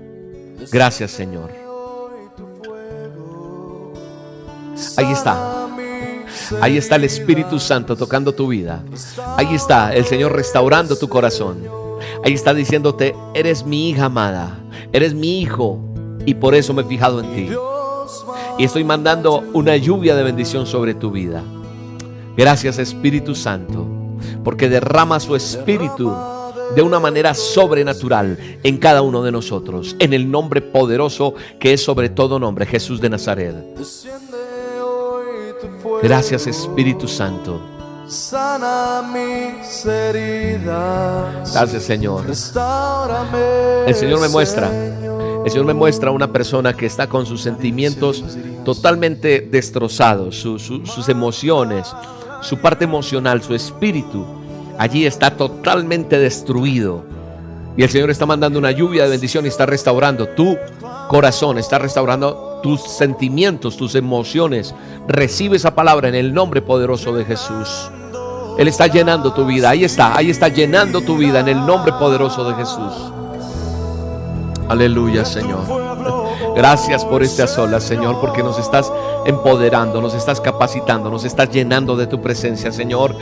Gracias 0.71 1.11
Señor. 1.11 1.60
Ahí 4.97 5.11
está. 5.11 5.67
Ahí 6.61 6.77
está 6.77 6.95
el 6.95 7.03
Espíritu 7.03 7.59
Santo 7.59 7.95
tocando 7.95 8.33
tu 8.33 8.47
vida. 8.47 8.83
Ahí 9.37 9.55
está 9.55 9.93
el 9.93 10.05
Señor 10.05 10.33
restaurando 10.33 10.97
tu 10.97 11.07
corazón. 11.07 11.63
Ahí 12.23 12.33
está 12.33 12.53
diciéndote, 12.53 13.15
eres 13.33 13.65
mi 13.65 13.89
hija 13.89 14.05
amada, 14.05 14.59
eres 14.91 15.13
mi 15.13 15.41
hijo 15.41 15.79
y 16.25 16.33
por 16.35 16.55
eso 16.55 16.73
me 16.73 16.81
he 16.81 16.85
fijado 16.85 17.19
en 17.19 17.33
ti. 17.33 17.49
Y 18.57 18.63
estoy 18.63 18.83
mandando 18.83 19.43
una 19.53 19.77
lluvia 19.77 20.15
de 20.15 20.23
bendición 20.23 20.65
sobre 20.65 20.93
tu 20.93 21.11
vida. 21.11 21.43
Gracias 22.37 22.79
Espíritu 22.79 23.35
Santo, 23.35 23.85
porque 24.43 24.69
derrama 24.69 25.19
su 25.19 25.35
Espíritu 25.35 26.13
de 26.75 26.81
una 26.81 26.99
manera 26.99 27.33
sobrenatural 27.33 28.37
en 28.63 28.77
cada 28.77 29.01
uno 29.01 29.23
de 29.23 29.31
nosotros, 29.31 29.95
en 29.99 30.13
el 30.13 30.31
nombre 30.31 30.61
poderoso 30.61 31.33
que 31.59 31.73
es 31.73 31.83
sobre 31.83 32.09
todo 32.09 32.39
nombre, 32.39 32.65
Jesús 32.65 33.01
de 33.01 33.09
Nazaret. 33.09 33.55
Gracias 36.01 36.47
Espíritu 36.47 37.07
Santo. 37.07 37.61
Sana 38.07 39.01
mis 39.13 39.85
heridas. 39.85 41.53
Gracias 41.53 41.83
Señor. 41.83 42.25
El 42.27 43.95
Señor 43.95 44.19
me 44.19 44.27
muestra. 44.27 44.69
El 45.43 45.49
Señor 45.49 45.65
me 45.65 45.73
muestra 45.73 46.11
una 46.11 46.31
persona 46.31 46.73
que 46.73 46.85
está 46.85 47.07
con 47.07 47.25
sus 47.25 47.41
sentimientos 47.41 48.23
totalmente 48.65 49.41
destrozados, 49.41 50.35
sus 50.35 51.09
emociones, 51.09 51.87
su 52.41 52.57
parte 52.57 52.83
emocional, 52.83 53.41
su 53.41 53.55
espíritu. 53.55 54.25
Allí 54.77 55.05
está 55.05 55.37
totalmente 55.37 56.19
destruido. 56.19 57.05
Y 57.77 57.83
el 57.83 57.89
Señor 57.89 58.09
está 58.09 58.25
mandando 58.25 58.59
una 58.59 58.71
lluvia 58.71 59.03
de 59.03 59.09
bendición 59.09 59.45
y 59.45 59.47
está 59.47 59.65
restaurando 59.65 60.27
tu 60.29 60.57
corazón, 61.07 61.57
está 61.57 61.79
restaurando 61.79 62.50
tus 62.61 62.81
sentimientos, 62.81 63.77
tus 63.77 63.95
emociones. 63.95 64.73
Recibe 65.07 65.57
esa 65.57 65.75
palabra 65.75 66.09
en 66.09 66.15
el 66.15 66.33
nombre 66.33 66.61
poderoso 66.61 67.13
de 67.13 67.25
Jesús. 67.25 67.89
Él 68.57 68.67
está 68.67 68.87
llenando 68.87 69.33
tu 69.33 69.45
vida. 69.45 69.69
Ahí 69.69 69.83
está, 69.83 70.15
ahí 70.15 70.29
está 70.29 70.47
llenando 70.47 71.01
tu 71.01 71.17
vida 71.17 71.39
en 71.39 71.47
el 71.47 71.65
nombre 71.65 71.93
poderoso 71.93 72.43
de 72.43 72.55
Jesús. 72.55 72.93
Aleluya, 74.67 75.25
Señor. 75.25 75.59
Gracias 76.55 77.05
por 77.05 77.23
este 77.23 77.47
solas, 77.47 77.83
Señor, 77.83 78.19
porque 78.19 78.43
nos 78.43 78.59
estás 78.59 78.91
empoderando, 79.25 80.01
nos 80.01 80.13
estás 80.13 80.41
capacitando, 80.41 81.09
nos 81.09 81.23
estás 81.23 81.49
llenando 81.49 81.95
de 81.95 82.07
tu 82.07 82.21
presencia, 82.21 82.71
Señor. 82.71 83.15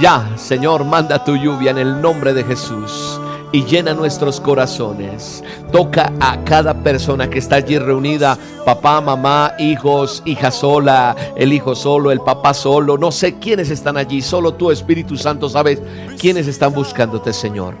Ya, 0.00 0.32
Señor, 0.36 0.84
manda 0.84 1.22
tu 1.24 1.36
lluvia 1.36 1.70
en 1.70 1.78
el 1.78 2.00
nombre 2.00 2.34
de 2.34 2.44
Jesús 2.44 3.20
y 3.54 3.64
llena 3.64 3.94
nuestros 3.94 4.40
corazones. 4.40 5.44
Toca 5.70 6.12
a 6.18 6.42
cada 6.42 6.74
persona 6.82 7.30
que 7.30 7.38
está 7.38 7.54
allí 7.54 7.78
reunida, 7.78 8.36
papá, 8.64 9.00
mamá, 9.00 9.52
hijos, 9.60 10.24
hija 10.26 10.50
sola, 10.50 11.14
el 11.36 11.52
hijo 11.52 11.76
solo, 11.76 12.10
el 12.10 12.18
papá 12.18 12.52
solo. 12.52 12.98
No 12.98 13.12
sé 13.12 13.38
quiénes 13.38 13.70
están 13.70 13.96
allí, 13.96 14.22
solo 14.22 14.54
tú, 14.54 14.72
Espíritu 14.72 15.16
Santo, 15.16 15.48
sabes 15.48 15.80
quiénes 16.18 16.48
están 16.48 16.74
buscándote, 16.74 17.32
Señor. 17.32 17.76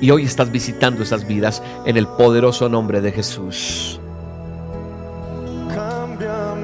Y 0.00 0.12
hoy 0.12 0.24
estás 0.24 0.52
visitando 0.52 1.02
esas 1.02 1.26
vidas 1.26 1.60
en 1.84 1.96
el 1.96 2.06
poderoso 2.06 2.68
nombre 2.68 3.00
de 3.00 3.10
Jesús. 3.10 3.98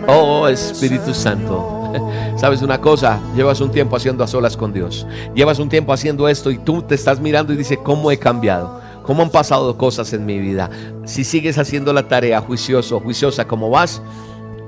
Oh 0.06 0.47
Espíritu 0.47 1.12
Santo. 1.12 1.83
Sabes 2.36 2.62
una 2.62 2.80
cosa, 2.80 3.20
llevas 3.36 3.60
un 3.60 3.70
tiempo 3.70 3.96
haciendo 3.96 4.24
a 4.24 4.26
solas 4.26 4.56
con 4.56 4.72
Dios. 4.72 5.06
Llevas 5.34 5.58
un 5.58 5.68
tiempo 5.68 5.92
haciendo 5.92 6.28
esto 6.28 6.50
y 6.50 6.58
tú 6.58 6.82
te 6.82 6.94
estás 6.94 7.20
mirando 7.20 7.52
y 7.52 7.56
dices, 7.56 7.78
¿cómo 7.82 8.10
he 8.10 8.18
cambiado? 8.18 8.80
¿Cómo 9.02 9.22
han 9.22 9.30
pasado 9.30 9.76
cosas 9.76 10.12
en 10.12 10.24
mi 10.24 10.38
vida? 10.38 10.70
Si 11.04 11.24
sigues 11.24 11.58
haciendo 11.58 11.92
la 11.92 12.08
tarea 12.08 12.40
juicioso, 12.40 13.00
juiciosa 13.00 13.46
como 13.46 13.70
vas, 13.70 14.00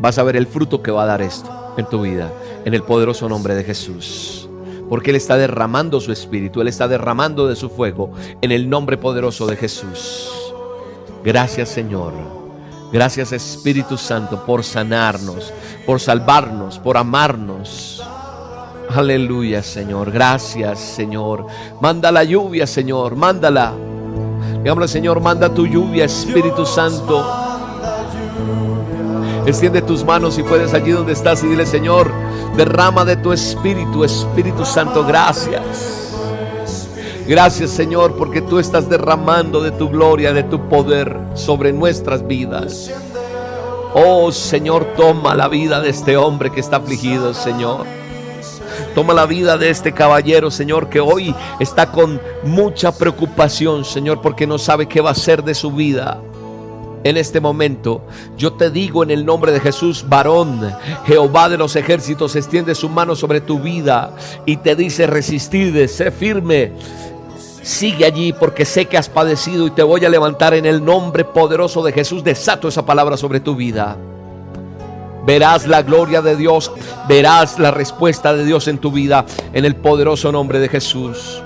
vas 0.00 0.18
a 0.18 0.22
ver 0.22 0.36
el 0.36 0.46
fruto 0.46 0.82
que 0.82 0.90
va 0.90 1.04
a 1.04 1.06
dar 1.06 1.22
esto 1.22 1.50
en 1.76 1.86
tu 1.86 2.02
vida, 2.02 2.30
en 2.64 2.74
el 2.74 2.82
poderoso 2.82 3.28
nombre 3.28 3.54
de 3.54 3.64
Jesús. 3.64 4.48
Porque 4.88 5.10
Él 5.10 5.16
está 5.16 5.36
derramando 5.36 6.00
su 6.00 6.12
espíritu, 6.12 6.60
Él 6.60 6.68
está 6.68 6.86
derramando 6.86 7.48
de 7.48 7.56
su 7.56 7.70
fuego 7.70 8.12
en 8.40 8.52
el 8.52 8.68
nombre 8.68 8.98
poderoso 8.98 9.46
de 9.46 9.56
Jesús. 9.56 10.30
Gracias 11.24 11.70
Señor. 11.70 12.35
Gracias 12.96 13.30
Espíritu 13.32 13.98
Santo 13.98 14.46
por 14.46 14.64
sanarnos, 14.64 15.52
por 15.84 16.00
salvarnos, 16.00 16.78
por 16.78 16.96
amarnos. 16.96 18.02
Aleluya, 18.88 19.62
Señor. 19.62 20.10
Gracias, 20.10 20.78
Señor. 20.78 21.46
Manda 21.82 22.10
la 22.10 22.24
lluvia, 22.24 22.66
Señor. 22.66 23.14
Mándala. 23.14 23.74
Digámosle, 24.62 24.88
Señor, 24.88 25.20
manda 25.20 25.52
tu 25.52 25.66
lluvia, 25.66 26.06
Espíritu 26.06 26.64
Santo. 26.64 27.22
Extiende 29.44 29.82
tus 29.82 30.02
manos 30.02 30.38
y 30.38 30.42
puedes 30.42 30.72
allí 30.72 30.92
donde 30.92 31.12
estás 31.12 31.44
y 31.44 31.48
dile, 31.48 31.66
Señor, 31.66 32.10
derrama 32.56 33.04
de 33.04 33.16
tu 33.16 33.30
Espíritu, 33.30 34.04
Espíritu 34.04 34.64
Santo. 34.64 35.04
Gracias. 35.04 35.95
Gracias 37.28 37.70
Señor 37.70 38.14
porque 38.14 38.40
tú 38.40 38.60
estás 38.60 38.88
derramando 38.88 39.60
de 39.60 39.72
tu 39.72 39.88
gloria, 39.88 40.32
de 40.32 40.44
tu 40.44 40.68
poder 40.68 41.18
sobre 41.34 41.72
nuestras 41.72 42.24
vidas. 42.26 42.92
Oh 43.94 44.30
Señor, 44.30 44.86
toma 44.96 45.34
la 45.34 45.48
vida 45.48 45.80
de 45.80 45.90
este 45.90 46.16
hombre 46.16 46.52
que 46.52 46.60
está 46.60 46.76
afligido, 46.76 47.34
Señor. 47.34 47.84
Toma 48.94 49.12
la 49.12 49.26
vida 49.26 49.58
de 49.58 49.70
este 49.70 49.92
caballero, 49.92 50.50
Señor, 50.50 50.88
que 50.88 51.00
hoy 51.00 51.34
está 51.58 51.90
con 51.90 52.20
mucha 52.44 52.92
preocupación, 52.96 53.84
Señor, 53.84 54.20
porque 54.22 54.46
no 54.46 54.58
sabe 54.58 54.86
qué 54.86 55.00
va 55.00 55.08
a 55.08 55.12
hacer 55.12 55.42
de 55.42 55.54
su 55.54 55.72
vida. 55.72 56.20
En 57.02 57.16
este 57.16 57.40
momento, 57.40 58.02
yo 58.36 58.54
te 58.54 58.70
digo 58.70 59.02
en 59.02 59.10
el 59.10 59.24
nombre 59.24 59.52
de 59.52 59.60
Jesús, 59.60 60.04
varón, 60.08 60.60
Jehová 61.06 61.48
de 61.48 61.58
los 61.58 61.76
ejércitos 61.76 62.34
extiende 62.36 62.74
su 62.74 62.88
mano 62.88 63.14
sobre 63.14 63.40
tu 63.40 63.60
vida 63.60 64.12
y 64.44 64.56
te 64.56 64.74
dice, 64.74 65.06
resistir, 65.06 65.88
sé 65.88 66.10
firme, 66.10 66.72
Sigue 67.66 68.04
allí 68.04 68.32
porque 68.32 68.64
sé 68.64 68.86
que 68.86 68.96
has 68.96 69.08
padecido 69.08 69.66
y 69.66 69.72
te 69.72 69.82
voy 69.82 70.04
a 70.04 70.08
levantar 70.08 70.54
en 70.54 70.66
el 70.66 70.84
nombre 70.84 71.24
poderoso 71.24 71.82
de 71.82 71.90
Jesús. 71.90 72.22
Desato 72.22 72.68
esa 72.68 72.86
palabra 72.86 73.16
sobre 73.16 73.40
tu 73.40 73.56
vida. 73.56 73.96
Verás 75.26 75.66
la 75.66 75.82
gloria 75.82 76.22
de 76.22 76.36
Dios, 76.36 76.70
verás 77.08 77.58
la 77.58 77.72
respuesta 77.72 78.32
de 78.34 78.44
Dios 78.44 78.68
en 78.68 78.78
tu 78.78 78.92
vida 78.92 79.26
en 79.52 79.64
el 79.64 79.74
poderoso 79.74 80.30
nombre 80.30 80.60
de 80.60 80.68
Jesús. 80.68 81.42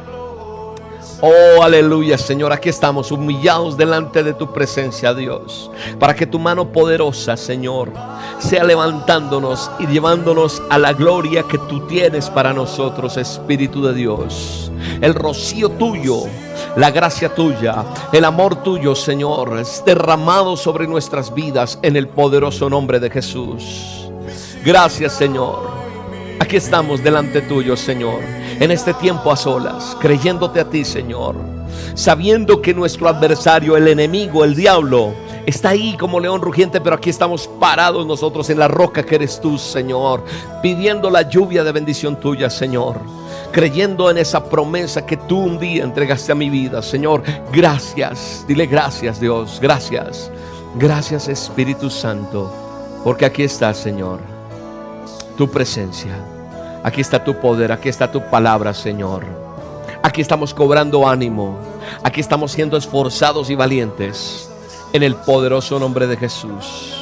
Oh, 1.22 1.62
aleluya, 1.62 2.16
Señor. 2.16 2.50
Aquí 2.50 2.70
estamos 2.70 3.12
humillados 3.12 3.76
delante 3.76 4.22
de 4.22 4.32
tu 4.32 4.52
presencia, 4.52 5.12
Dios. 5.12 5.70
Para 5.98 6.14
que 6.14 6.26
tu 6.26 6.38
mano 6.38 6.72
poderosa, 6.72 7.36
Señor, 7.36 7.92
sea 8.38 8.64
levantándonos 8.64 9.70
y 9.78 9.86
llevándonos 9.86 10.62
a 10.70 10.78
la 10.78 10.94
gloria 10.94 11.42
que 11.42 11.58
tú 11.58 11.86
tienes 11.86 12.30
para 12.30 12.54
nosotros, 12.54 13.18
Espíritu 13.18 13.82
de 13.82 13.92
Dios. 13.92 14.72
El 15.02 15.14
rocío 15.14 15.68
tuyo, 15.68 16.22
la 16.76 16.90
gracia 16.90 17.34
tuya, 17.34 17.84
el 18.12 18.24
amor 18.24 18.62
tuyo, 18.62 18.94
Señor, 18.94 19.58
es 19.58 19.82
derramado 19.84 20.56
sobre 20.56 20.86
nuestras 20.86 21.34
vidas 21.34 21.78
en 21.82 21.96
el 21.96 22.08
poderoso 22.08 22.70
nombre 22.70 22.98
de 22.98 23.10
Jesús. 23.10 24.08
Gracias, 24.64 25.12
Señor. 25.12 25.68
Aquí 26.38 26.56
estamos 26.56 27.04
delante 27.04 27.42
tuyo, 27.42 27.76
Señor, 27.76 28.20
en 28.61 28.71
este 28.71 28.95
tiempo 28.95 29.33
a 29.33 29.37
solas, 29.37 29.97
creyéndote 30.00 30.61
a 30.61 30.71
ti, 30.71 30.85
Señor, 30.85 31.35
sabiendo 31.95 32.62
que 32.62 32.73
nuestro 32.73 33.09
adversario, 33.09 33.76
el 33.76 33.88
enemigo, 33.88 34.45
el 34.45 34.55
diablo, 34.55 35.12
está 35.47 35.71
ahí 35.71 35.97
como 35.97 36.21
león 36.21 36.40
rugiente, 36.40 36.81
pero 36.81 36.95
aquí 36.95 37.11
estamos 37.11 37.49
parados 37.59 38.07
nosotros 38.07 38.49
en 38.50 38.59
la 38.59 38.69
roca 38.69 39.02
que 39.02 39.17
eres 39.17 39.40
tú, 39.40 39.59
Señor, 39.59 40.25
pidiendo 40.62 41.11
la 41.11 41.23
lluvia 41.23 41.64
de 41.64 41.73
bendición 41.73 42.21
tuya, 42.21 42.49
Señor, 42.49 43.00
creyendo 43.50 44.09
en 44.11 44.19
esa 44.19 44.45
promesa 44.45 45.05
que 45.05 45.17
tú 45.17 45.38
un 45.40 45.59
día 45.59 45.83
entregaste 45.83 46.31
a 46.31 46.37
mi 46.37 46.50
vida, 46.50 46.83
Señor. 46.83 47.23
Gracias, 47.52 48.45
dile 48.47 48.67
gracias, 48.67 49.19
Dios, 49.19 49.59
gracias, 49.61 50.31
gracias, 50.76 51.26
Espíritu 51.26 51.90
Santo, 51.90 52.52
porque 53.02 53.25
aquí 53.25 53.43
estás, 53.43 53.79
Señor 53.79 54.40
tu 55.40 55.49
presencia. 55.49 56.29
Aquí 56.82 57.00
está 57.00 57.22
tu 57.22 57.34
poder, 57.34 57.72
aquí 57.72 57.88
está 57.88 58.10
tu 58.10 58.22
palabra, 58.22 58.72
Señor. 58.72 59.25
Aquí 60.02 60.20
estamos 60.20 60.54
cobrando 60.54 61.06
ánimo. 61.06 61.58
Aquí 62.02 62.20
estamos 62.20 62.52
siendo 62.52 62.76
esforzados 62.76 63.50
y 63.50 63.54
valientes 63.54 64.50
en 64.92 65.02
el 65.02 65.14
poderoso 65.14 65.78
nombre 65.78 66.06
de 66.06 66.16
Jesús. 66.16 67.00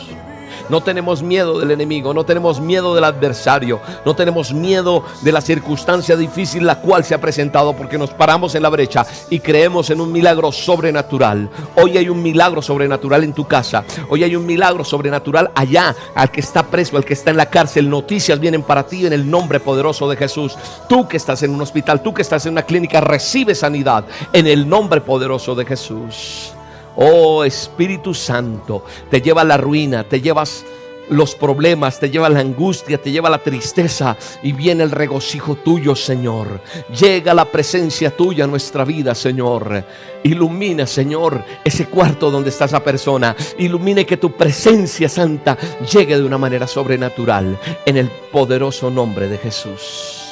No 0.68 0.82
tenemos 0.82 1.22
miedo 1.22 1.58
del 1.58 1.70
enemigo, 1.70 2.12
no 2.12 2.25
tenemos 2.25 2.60
miedo 2.60 2.94
del 2.94 3.04
adversario, 3.04 3.80
no 4.04 4.14
tenemos 4.14 4.52
miedo 4.52 5.04
de 5.22 5.32
la 5.32 5.40
circunstancia 5.40 6.16
difícil 6.16 6.66
la 6.66 6.80
cual 6.80 7.04
se 7.04 7.14
ha 7.14 7.20
presentado 7.20 7.75
porque 7.75 7.98
nos 7.98 8.10
paramos 8.10 8.54
en 8.54 8.62
la 8.62 8.68
brecha 8.68 9.06
y 9.30 9.40
creemos 9.40 9.90
en 9.90 10.00
un 10.00 10.12
milagro 10.12 10.52
sobrenatural. 10.52 11.48
Hoy 11.76 11.96
hay 11.96 12.08
un 12.08 12.22
milagro 12.22 12.62
sobrenatural 12.62 13.25
en 13.25 13.32
tu 13.32 13.46
casa, 13.46 13.84
hoy 14.08 14.25
hay 14.25 14.37
un 14.37 14.46
milagro 14.46 14.84
sobrenatural 14.84 15.50
allá, 15.54 15.94
al 16.14 16.30
que 16.30 16.40
está 16.40 16.64
preso, 16.64 16.96
al 16.96 17.04
que 17.04 17.14
está 17.14 17.30
en 17.30 17.37
la 17.37 17.46
cárcel. 17.46 17.88
Noticias 17.88 18.38
vienen 18.38 18.62
para 18.62 18.87
ti 18.87 19.06
en 19.06 19.12
el 19.12 19.28
nombre 19.28 19.60
poderoso 19.60 20.08
de 20.08 20.16
Jesús. 20.16 20.56
Tú 20.88 21.08
que 21.08 21.16
estás 21.16 21.42
en 21.42 21.54
un 21.54 21.62
hospital, 21.62 22.02
tú 22.02 22.12
que 22.12 22.22
estás 22.22 22.44
en 22.46 22.52
una 22.52 22.62
clínica, 22.62 23.00
recibe 23.00 23.54
sanidad 23.54 24.04
en 24.32 24.46
el 24.46 24.68
nombre 24.68 25.00
poderoso 25.00 25.54
de 25.54 25.64
Jesús. 25.64 26.52
Oh 27.00 27.45
Espíritu 27.45 28.12
Santo, 28.12 28.85
te 29.09 29.21
lleva 29.21 29.43
a 29.43 29.45
la 29.45 29.57
ruina, 29.57 30.02
te 30.02 30.21
llevas 30.21 30.64
los 31.11 31.35
problemas, 31.35 32.00
te 32.00 32.11
lleva 32.11 32.28
la 32.28 32.40
angustia, 32.40 32.99
te 32.99 33.11
lleva 33.11 33.31
la 33.31 33.38
tristeza 33.38 34.17
y 34.43 34.52
viene 34.52 34.83
el 34.83 34.90
regocijo 34.90 35.55
tuyo, 35.57 35.95
Señor. 35.95 36.61
Llega 36.99 37.35
la 37.35 37.45
presencia 37.45 38.17
tuya 38.17 38.45
a 38.45 38.49
nuestra 38.49 38.85
vida, 38.85 39.14
Señor. 39.14 39.85
Ilumina, 40.25 40.87
Señor, 40.87 41.45
ese 41.64 41.87
cuarto 41.87 42.31
donde 42.31 42.50
está 42.50 42.64
esa 42.67 42.83
persona. 42.83 43.37
Ilumine 43.59 44.05
que 44.05 44.17
tu 44.17 44.33
presencia 44.33 45.09
santa 45.09 45.57
llegue 45.90 46.19
de 46.19 46.25
una 46.25 46.38
manera 46.38 46.67
sobrenatural 46.67 47.59
en 47.87 47.97
el 47.97 48.09
poderoso 48.33 48.90
nombre 48.90 49.28
de 49.28 49.38
Jesús. 49.38 50.25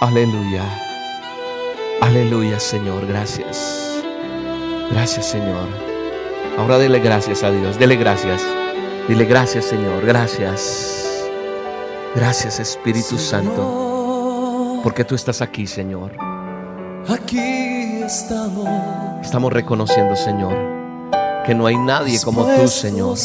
Aleluya. 0.00 0.64
Aleluya, 2.00 2.58
Señor. 2.58 3.06
Gracias. 3.06 3.79
Gracias, 4.90 5.26
Señor. 5.26 5.68
Ahora 6.58 6.78
dele 6.78 6.98
gracias 6.98 7.42
a 7.42 7.50
Dios. 7.50 7.78
Dele 7.78 7.96
gracias. 7.96 8.42
Dile 9.08 9.24
gracias, 9.24 9.64
Señor. 9.64 10.04
Gracias. 10.04 11.28
Gracias, 12.14 12.58
Espíritu 12.60 13.18
Santo. 13.18 14.80
Porque 14.82 15.04
tú 15.04 15.14
estás 15.14 15.42
aquí, 15.42 15.66
Señor. 15.66 16.12
Aquí 17.08 18.02
estamos. 18.04 18.68
Estamos 19.22 19.52
reconociendo, 19.52 20.16
Señor, 20.16 20.54
que 21.46 21.54
no 21.54 21.66
hay 21.66 21.76
nadie 21.76 22.20
como 22.22 22.44
tú, 22.44 22.68
Señor. 22.68 23.16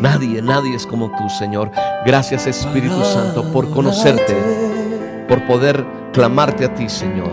Nadie, 0.00 0.42
nadie 0.42 0.74
es 0.74 0.86
como 0.86 1.10
tú, 1.10 1.28
Señor. 1.28 1.70
Gracias, 2.04 2.46
Espíritu 2.46 3.04
Santo, 3.04 3.44
por 3.52 3.70
conocerte, 3.70 5.24
por 5.28 5.46
poder 5.46 5.84
clamarte 6.12 6.64
a 6.64 6.74
ti, 6.74 6.88
Señor. 6.88 7.30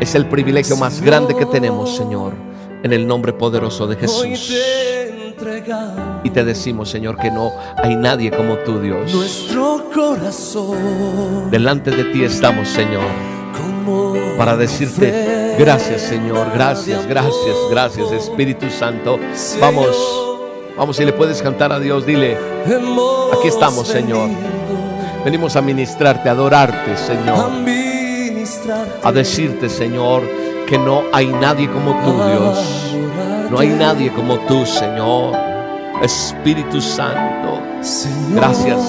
Es 0.00 0.14
el 0.14 0.26
privilegio 0.28 0.76
más 0.76 1.00
grande 1.00 1.34
que 1.34 1.46
tenemos, 1.46 1.96
Señor, 1.96 2.34
en 2.84 2.92
el 2.92 3.06
nombre 3.06 3.32
poderoso 3.32 3.86
de 3.86 3.96
Jesús. 3.96 4.52
Y 6.22 6.30
te 6.30 6.44
decimos, 6.44 6.90
Señor, 6.90 7.16
que 7.16 7.30
no 7.30 7.50
hay 7.76 7.96
nadie 7.96 8.30
como 8.30 8.58
tú, 8.58 8.78
Dios. 8.78 9.12
Nuestro 9.12 9.86
corazón. 9.92 11.50
Delante 11.50 11.90
de 11.90 12.04
ti 12.04 12.22
estamos, 12.22 12.68
Señor, 12.68 13.04
para 14.36 14.56
decirte 14.56 15.56
gracias, 15.58 16.02
Señor. 16.02 16.48
Gracias, 16.52 17.06
gracias, 17.06 17.56
gracias, 17.70 18.12
Espíritu 18.12 18.68
Santo. 18.68 19.18
Vamos, 19.60 19.96
vamos, 20.76 20.96
si 20.96 21.06
le 21.06 21.14
puedes 21.14 21.40
cantar 21.40 21.72
a 21.72 21.80
Dios, 21.80 22.04
dile, 22.04 22.36
aquí 23.32 23.48
estamos, 23.48 23.88
Señor. 23.88 24.28
Venimos 25.24 25.56
a 25.56 25.62
ministrarte, 25.62 26.28
a 26.28 26.32
adorarte, 26.32 26.98
Señor. 26.98 27.50
A 29.02 29.10
decirte, 29.10 29.70
Señor, 29.70 30.43
que 30.66 30.78
no 30.78 31.04
hay 31.12 31.28
nadie 31.28 31.68
como 31.70 31.92
tú, 32.04 32.12
Dios. 32.12 32.96
No 33.50 33.58
hay 33.58 33.68
nadie 33.68 34.10
como 34.12 34.38
tú, 34.40 34.64
Señor. 34.64 35.34
Espíritu 36.02 36.80
Santo. 36.80 37.60
Gracias. 38.30 38.80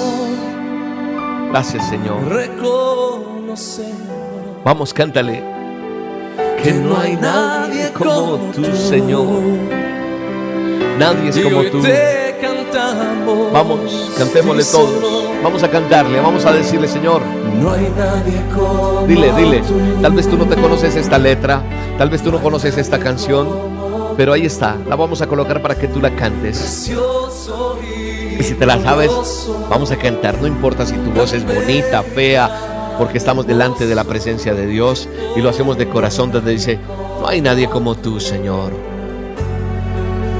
Gracias, 1.50 1.88
Señor. 1.88 2.18
Vamos, 4.64 4.92
cántale. 4.92 5.42
Que 6.62 6.72
no 6.72 6.98
hay 6.98 7.16
nadie 7.16 7.92
como 7.92 8.36
tú, 8.52 8.64
Señor. 8.74 9.42
Nadie 10.98 11.28
es 11.28 11.38
como 11.38 11.62
tú. 11.64 11.82
Vamos, 13.52 14.12
cantémosle 14.18 14.64
todos. 14.64 15.24
Vamos 15.42 15.62
a 15.62 15.70
cantarle, 15.70 16.20
vamos 16.20 16.44
a 16.44 16.52
decirle, 16.52 16.88
Señor. 16.88 17.22
No 17.60 17.72
hay 17.72 17.92
nadie 17.96 18.42
como 18.54 19.06
Dile, 19.06 19.32
dile. 19.32 19.62
Tal 20.02 20.12
vez 20.12 20.28
tú 20.28 20.36
no 20.36 20.46
te 20.46 20.56
conoces 20.56 20.96
esta 20.96 21.18
letra, 21.18 21.62
tal 21.98 22.10
vez 22.10 22.22
tú 22.22 22.30
no 22.30 22.40
conoces 22.40 22.76
esta 22.76 22.98
canción, 22.98 23.48
pero 24.16 24.32
ahí 24.32 24.46
está, 24.46 24.76
la 24.88 24.96
vamos 24.96 25.22
a 25.22 25.26
colocar 25.26 25.62
para 25.62 25.74
que 25.74 25.88
tú 25.88 26.00
la 26.00 26.14
cantes. 26.14 26.90
Y 28.38 28.42
si 28.42 28.54
te 28.54 28.66
la 28.66 28.80
sabes, 28.82 29.10
vamos 29.70 29.90
a 29.90 29.96
cantar. 29.96 30.40
No 30.40 30.46
importa 30.46 30.84
si 30.84 30.94
tu 30.94 31.10
voz 31.12 31.32
es 31.32 31.44
bonita, 31.46 32.02
fea, 32.02 32.94
porque 32.98 33.18
estamos 33.18 33.46
delante 33.46 33.86
de 33.86 33.94
la 33.94 34.04
presencia 34.04 34.54
de 34.54 34.66
Dios 34.66 35.08
y 35.36 35.40
lo 35.40 35.48
hacemos 35.48 35.78
de 35.78 35.88
corazón 35.88 36.32
donde 36.32 36.52
dice, 36.52 36.78
no 37.20 37.28
hay 37.28 37.40
nadie 37.40 37.68
como 37.68 37.94
tú, 37.94 38.20
Señor. 38.20 38.72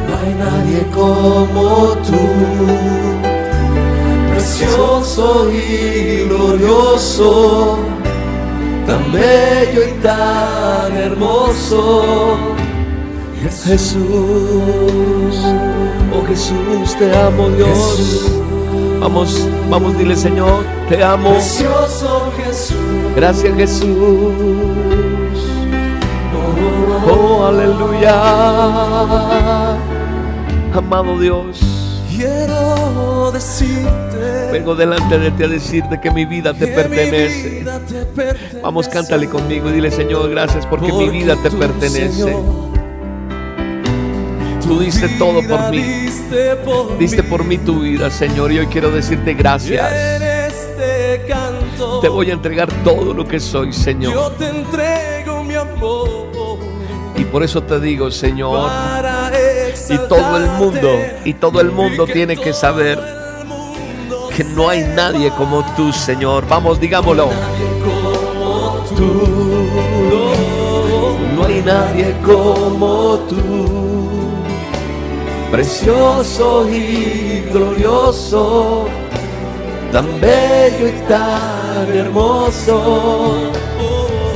No 0.08 0.18
hay 0.18 0.34
nadie 0.34 0.86
como 0.92 1.96
tú, 2.06 3.15
precioso 4.46 5.50
y 5.50 6.24
glorioso, 6.28 7.78
tan 8.86 9.12
bello 9.12 9.88
y 9.88 9.92
tan 10.00 10.96
hermoso. 10.96 12.36
Jesús, 13.42 13.98
oh 16.14 16.26
Jesús, 16.28 16.96
te 16.96 17.12
amo 17.16 17.48
Dios. 17.50 18.30
Vamos, 19.00 19.48
vamos, 19.68 19.98
dile 19.98 20.14
Señor, 20.14 20.64
te 20.88 21.02
amo. 21.02 21.30
Precioso 21.30 22.32
Jesús. 22.36 22.76
Gracias 23.16 23.52
Jesús. 23.56 23.88
Oh, 27.08 27.46
aleluya. 27.46 28.14
Amado 30.72 31.18
Dios. 31.18 31.60
Quiero 32.16 33.15
decirte. 33.30 34.50
Vengo 34.52 34.74
delante 34.74 35.18
de 35.18 35.30
ti 35.30 35.42
a 35.44 35.48
decirte 35.48 36.00
que 36.00 36.10
mi 36.10 36.24
vida 36.24 36.54
te 36.54 36.66
pertenece. 36.66 37.64
Vamos, 38.62 38.88
cántale 38.88 39.28
conmigo 39.28 39.68
y 39.70 39.72
dile 39.72 39.90
Señor, 39.90 40.30
gracias 40.30 40.66
porque, 40.66 40.92
mi 40.92 41.08
vida 41.08 41.36
te 41.42 41.50
pertenece. 41.50 42.36
Tú 44.62 44.80
diste 44.80 45.08
todo 45.18 45.42
por 45.46 45.70
mí. 45.70 45.82
Diste 46.98 47.22
por 47.22 47.44
mí 47.44 47.58
tu 47.58 47.80
vida, 47.80 48.10
Señor. 48.10 48.52
Y 48.52 48.58
hoy 48.58 48.66
quiero 48.66 48.90
decirte 48.90 49.34
gracias. 49.34 49.92
Este 49.92 50.36
te 52.00 52.08
voy 52.08 52.30
a 52.30 52.34
entregar 52.34 52.68
todo 52.84 53.14
lo 53.14 53.26
que 53.26 53.40
soy, 53.40 53.72
Señor. 53.72 54.12
Yo 54.12 54.30
te 54.32 54.48
entrego 54.48 55.44
mi 55.44 55.54
amor. 55.54 56.26
Y 57.16 57.24
por 57.24 57.42
eso 57.42 57.62
te 57.62 57.80
digo, 57.80 58.10
Señor. 58.10 58.70
Y 59.88 59.98
todo 60.08 60.36
el 60.36 60.50
mundo, 60.50 60.88
y 61.24 61.34
todo 61.34 61.60
el 61.60 61.70
mundo 61.70 62.06
tiene 62.06 62.36
que 62.36 62.52
saber 62.52 62.98
que 64.36 64.44
no 64.44 64.68
hay 64.68 64.82
nadie 64.94 65.30
como 65.30 65.64
tú, 65.74 65.92
Señor. 65.92 66.46
Vamos, 66.48 66.80
digámoslo. 66.80 67.30
No 71.34 71.44
hay 71.44 71.62
nadie 71.62 72.14
como 72.24 73.18
tú 73.28 73.86
precioso 75.50 76.68
y 76.68 77.44
glorioso, 77.52 78.86
tan 79.92 80.20
bello 80.20 80.88
y 80.88 80.92
tan 81.08 81.96
hermoso. 81.96 83.52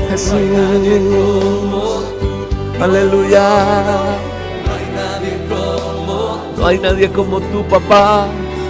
Jesús, 0.09 0.33
aleluya. 2.81 4.29
No 6.60 6.66
hay 6.66 6.78
nadie 6.78 7.10
como 7.10 7.40
tú, 7.40 7.64
papá. 7.64 8.26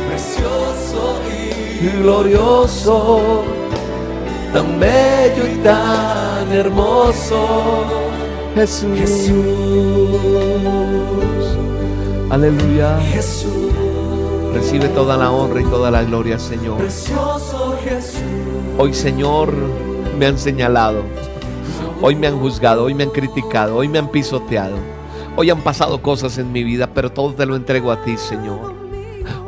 Precioso 0.08 1.18
y 1.82 1.88
glorioso, 2.00 3.42
tan 4.52 4.78
bello 4.78 5.48
y 5.52 5.56
tan 5.56 6.52
hermoso. 6.52 7.84
Jesús. 8.54 9.32
Aleluya. 12.30 13.00
Jesús. 13.12 13.72
Recibe 14.54 14.86
toda 14.90 15.16
la 15.16 15.32
honra 15.32 15.60
y 15.60 15.64
toda 15.64 15.90
la 15.90 16.04
gloria, 16.04 16.38
Señor. 16.38 16.78
Precioso 16.78 17.76
Jesús. 17.82 18.22
Hoy, 18.78 18.94
Señor, 18.94 19.52
me 20.16 20.26
han 20.26 20.38
señalado. 20.38 21.02
Hoy 22.00 22.14
me 22.14 22.28
han 22.28 22.38
juzgado, 22.38 22.84
hoy 22.84 22.94
me 22.94 23.02
han 23.02 23.10
criticado, 23.10 23.74
hoy 23.74 23.88
me 23.88 23.98
han 23.98 24.08
pisoteado. 24.08 24.99
Hoy 25.40 25.48
han 25.48 25.62
pasado 25.62 26.02
cosas 26.02 26.36
en 26.36 26.52
mi 26.52 26.62
vida, 26.64 26.92
pero 26.92 27.10
todo 27.10 27.32
te 27.32 27.46
lo 27.46 27.56
entrego 27.56 27.90
a 27.90 28.04
ti, 28.04 28.18
Señor. 28.18 28.74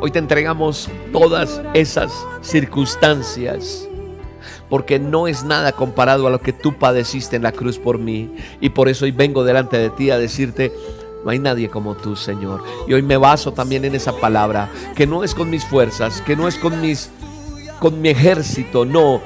Hoy 0.01 0.09
te 0.09 0.17
entregamos 0.17 0.89
todas 1.11 1.61
esas 1.75 2.11
circunstancias, 2.41 3.87
porque 4.71 4.97
no 4.97 5.27
es 5.27 5.43
nada 5.43 5.71
comparado 5.71 6.25
a 6.25 6.31
lo 6.31 6.41
que 6.41 6.51
tú 6.51 6.73
padeciste 6.79 7.35
en 7.35 7.43
la 7.43 7.51
cruz 7.51 7.77
por 7.77 7.99
mí. 7.99 8.33
Y 8.59 8.69
por 8.69 8.89
eso 8.89 9.05
hoy 9.05 9.11
vengo 9.11 9.43
delante 9.43 9.77
de 9.77 9.91
ti 9.91 10.09
a 10.09 10.17
decirte, 10.17 10.73
No 11.23 11.29
hay 11.29 11.37
nadie 11.37 11.69
como 11.69 11.93
tú, 11.93 12.15
Señor. 12.15 12.63
Y 12.87 12.93
hoy 12.93 13.03
me 13.03 13.17
baso 13.17 13.53
también 13.53 13.85
en 13.85 13.93
esa 13.93 14.13
palabra, 14.13 14.71
que 14.95 15.05
no 15.05 15.23
es 15.23 15.35
con 15.35 15.51
mis 15.51 15.63
fuerzas, 15.63 16.21
que 16.21 16.35
no 16.35 16.47
es 16.47 16.57
con 16.57 16.81
mis 16.81 17.11
con 17.79 18.01
mi 18.01 18.09
ejército, 18.09 18.83
no, 18.83 19.21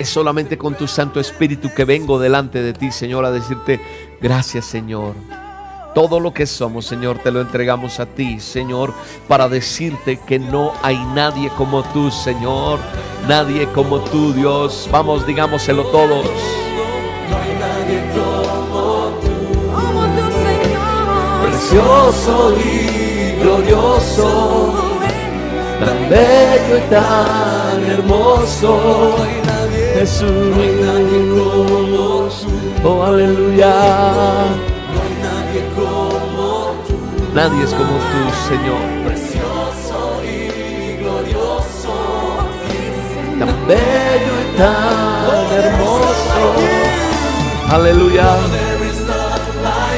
es 0.00 0.08
solamente 0.08 0.58
con 0.58 0.74
tu 0.74 0.88
Santo 0.88 1.20
Espíritu 1.20 1.70
que 1.76 1.84
vengo 1.84 2.18
delante 2.18 2.60
de 2.60 2.72
ti, 2.72 2.90
Señor, 2.90 3.24
a 3.24 3.30
decirte 3.30 3.80
gracias, 4.20 4.64
Señor. 4.64 5.14
Todo 5.94 6.20
lo 6.20 6.32
que 6.32 6.46
somos, 6.46 6.86
Señor, 6.86 7.18
te 7.18 7.30
lo 7.32 7.40
entregamos 7.40 7.98
a 7.98 8.06
ti, 8.06 8.38
Señor, 8.40 8.92
para 9.26 9.48
decirte 9.48 10.18
que 10.26 10.38
no 10.38 10.72
hay 10.82 10.96
nadie 11.14 11.50
como 11.56 11.82
tú, 11.82 12.10
Señor. 12.10 12.78
Nadie 13.26 13.66
como 13.68 13.98
tú, 14.00 14.32
Dios. 14.32 14.88
Vamos, 14.92 15.26
digámoselo 15.26 15.84
todos. 15.86 16.24
No 17.30 17.36
hay 17.36 17.52
nadie 17.58 18.02
como 18.14 19.18
tú, 19.20 19.72
Como 19.74 20.02
tú, 20.14 20.24
Señor. 20.46 21.50
precioso 21.50 22.54
y 22.58 23.42
glorioso, 23.42 24.74
tan 25.80 26.08
bello 26.10 26.78
y 26.78 26.90
tan 26.90 27.84
hermoso. 27.90 29.14
No 29.18 29.24
hay 29.24 29.42
nadie, 29.44 29.92
Jesús. 29.98 30.30
no 30.30 30.62
hay 30.62 30.72
nadie 30.80 31.18
como 31.30 31.64
tú, 31.66 32.28
Oh, 32.84 33.02
aleluya. 33.02 33.74
Nadie 37.38 37.62
es 37.62 37.70
como 37.72 37.92
tú, 37.92 38.48
Señor. 38.48 39.04
precioso 39.06 40.20
y 40.24 40.96
glorioso. 40.96 42.48
Tan 43.38 43.68
bello 43.68 44.34
y 44.42 44.56
tan 44.56 45.52
hermoso. 45.52 46.54
Aleluya. 47.70 48.34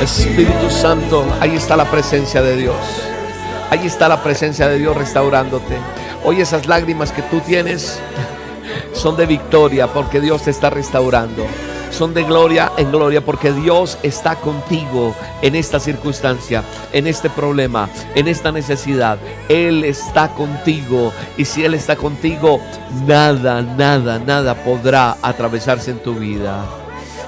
Espíritu 0.02 0.68
Santo, 0.68 1.24
ahí 1.40 1.56
está 1.56 1.78
la 1.78 1.90
presencia 1.90 2.42
de 2.42 2.56
Dios. 2.58 2.76
Ahí 3.70 3.86
está 3.86 4.06
la 4.06 4.22
presencia 4.22 4.68
de 4.68 4.76
Dios 4.76 4.94
restaurándote. 4.94 5.78
Hoy 6.22 6.42
esas 6.42 6.66
lágrimas 6.66 7.10
que 7.10 7.22
tú 7.22 7.40
tienes 7.40 7.98
son 8.92 9.16
de 9.16 9.24
victoria 9.24 9.86
porque 9.86 10.20
Dios 10.20 10.42
te 10.42 10.50
está 10.50 10.68
restaurando. 10.68 11.46
Son 11.90 12.14
de 12.14 12.22
gloria 12.22 12.72
en 12.76 12.90
gloria 12.90 13.24
porque 13.24 13.52
Dios 13.52 13.98
está 14.02 14.36
contigo 14.36 15.14
en 15.42 15.54
esta 15.54 15.80
circunstancia, 15.80 16.62
en 16.92 17.06
este 17.06 17.28
problema, 17.30 17.88
en 18.14 18.28
esta 18.28 18.52
necesidad. 18.52 19.18
Él 19.48 19.84
está 19.84 20.28
contigo 20.28 21.12
y 21.36 21.44
si 21.44 21.64
Él 21.64 21.74
está 21.74 21.96
contigo, 21.96 22.60
nada, 23.06 23.62
nada, 23.62 24.18
nada 24.18 24.54
podrá 24.64 25.16
atravesarse 25.22 25.90
en 25.90 25.98
tu 25.98 26.14
vida. 26.14 26.64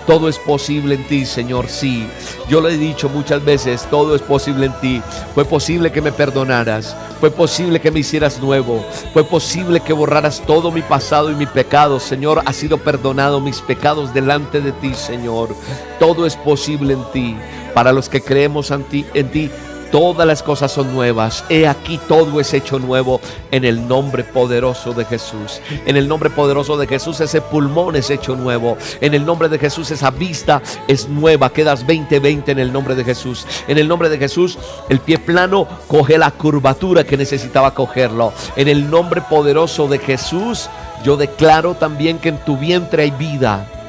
Todo 0.06 0.28
es 0.28 0.38
posible 0.38 0.96
en 0.96 1.06
ti, 1.06 1.24
Señor, 1.24 1.68
sí. 1.68 2.06
Yo 2.48 2.60
lo 2.60 2.68
he 2.68 2.76
dicho 2.76 3.08
muchas 3.08 3.44
veces, 3.44 3.86
todo 3.90 4.16
es 4.16 4.22
posible 4.22 4.66
en 4.66 4.80
ti. 4.80 5.02
Fue 5.34 5.44
posible 5.44 5.92
que 5.92 6.02
me 6.02 6.10
perdonaras, 6.10 6.96
fue 7.20 7.30
posible 7.30 7.80
que 7.80 7.90
me 7.90 8.00
hicieras 8.00 8.40
nuevo, 8.40 8.84
fue 9.12 9.22
posible 9.24 9.80
que 9.80 9.92
borraras 9.92 10.42
todo 10.44 10.72
mi 10.72 10.82
pasado 10.82 11.30
y 11.30 11.36
mi 11.36 11.46
pecado. 11.46 12.00
Señor, 12.00 12.42
ha 12.44 12.52
sido 12.52 12.78
perdonado 12.78 13.40
mis 13.40 13.60
pecados 13.60 14.12
delante 14.12 14.60
de 14.60 14.72
ti, 14.72 14.92
Señor. 14.94 15.54
Todo 15.98 16.26
es 16.26 16.36
posible 16.36 16.94
en 16.94 17.04
ti. 17.12 17.36
Para 17.74 17.92
los 17.92 18.08
que 18.08 18.20
creemos 18.20 18.70
en 18.70 18.82
ti, 18.84 19.06
en 19.14 19.30
ti 19.30 19.50
Todas 19.92 20.26
las 20.26 20.42
cosas 20.42 20.72
son 20.72 20.94
nuevas. 20.94 21.44
He 21.50 21.68
aquí 21.68 22.00
todo 22.08 22.40
es 22.40 22.54
hecho 22.54 22.78
nuevo 22.78 23.20
en 23.50 23.66
el 23.66 23.86
nombre 23.86 24.24
poderoso 24.24 24.94
de 24.94 25.04
Jesús. 25.04 25.60
En 25.84 25.98
el 25.98 26.08
nombre 26.08 26.30
poderoso 26.30 26.78
de 26.78 26.86
Jesús 26.86 27.20
ese 27.20 27.42
pulmón 27.42 27.94
es 27.94 28.08
hecho 28.08 28.34
nuevo. 28.34 28.78
En 29.02 29.12
el 29.12 29.26
nombre 29.26 29.50
de 29.50 29.58
Jesús 29.58 29.90
esa 29.90 30.10
vista 30.10 30.62
es 30.88 31.10
nueva. 31.10 31.52
Quedas 31.52 31.86
20-20 31.86 32.48
en 32.48 32.58
el 32.58 32.72
nombre 32.72 32.94
de 32.94 33.04
Jesús. 33.04 33.46
En 33.68 33.76
el 33.76 33.86
nombre 33.86 34.08
de 34.08 34.16
Jesús 34.16 34.58
el 34.88 34.98
pie 34.98 35.18
plano 35.18 35.68
coge 35.88 36.16
la 36.16 36.30
curvatura 36.30 37.04
que 37.04 37.18
necesitaba 37.18 37.74
cogerlo. 37.74 38.32
En 38.56 38.68
el 38.68 38.90
nombre 38.90 39.20
poderoso 39.20 39.88
de 39.88 39.98
Jesús 39.98 40.70
yo 41.04 41.18
declaro 41.18 41.74
también 41.74 42.18
que 42.18 42.30
en 42.30 42.42
tu 42.42 42.56
vientre 42.56 43.02
hay 43.02 43.10
vida. 43.10 43.81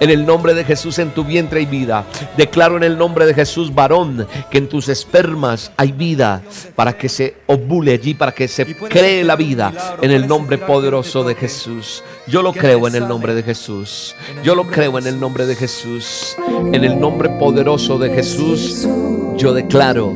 En 0.00 0.10
el 0.10 0.24
nombre 0.24 0.54
de 0.54 0.64
Jesús 0.64 0.98
en 0.98 1.10
tu 1.10 1.24
vientre 1.24 1.60
hay 1.60 1.66
vida. 1.66 2.04
Declaro 2.36 2.76
en 2.76 2.84
el 2.84 2.96
nombre 2.96 3.26
de 3.26 3.34
Jesús 3.34 3.74
varón 3.74 4.26
que 4.50 4.58
en 4.58 4.68
tus 4.68 4.88
espermas 4.88 5.72
hay 5.76 5.92
vida 5.92 6.42
para 6.76 6.96
que 6.96 7.08
se 7.08 7.36
ovule 7.46 7.92
allí, 7.92 8.14
para 8.14 8.32
que 8.32 8.46
se 8.46 8.64
cree 8.76 9.24
la 9.24 9.36
vida 9.36 9.72
en 10.00 10.10
el 10.10 10.26
nombre 10.26 10.58
poderoso 10.58 11.24
de 11.24 11.34
Jesús. 11.34 12.04
Yo 12.26 12.42
lo 12.42 12.52
creo 12.52 12.86
en 12.86 12.94
el 12.94 13.08
nombre 13.08 13.34
de 13.34 13.42
Jesús. 13.42 14.14
Yo 14.44 14.54
lo 14.54 14.64
creo 14.64 14.98
en 14.98 15.06
el 15.06 15.18
nombre 15.18 15.46
de 15.46 15.56
Jesús. 15.56 16.36
En 16.72 16.84
el 16.84 17.00
nombre 17.00 17.28
poderoso 17.30 17.98
de 17.98 18.10
Jesús 18.10 18.86
yo 19.36 19.52
declaro 19.52 20.14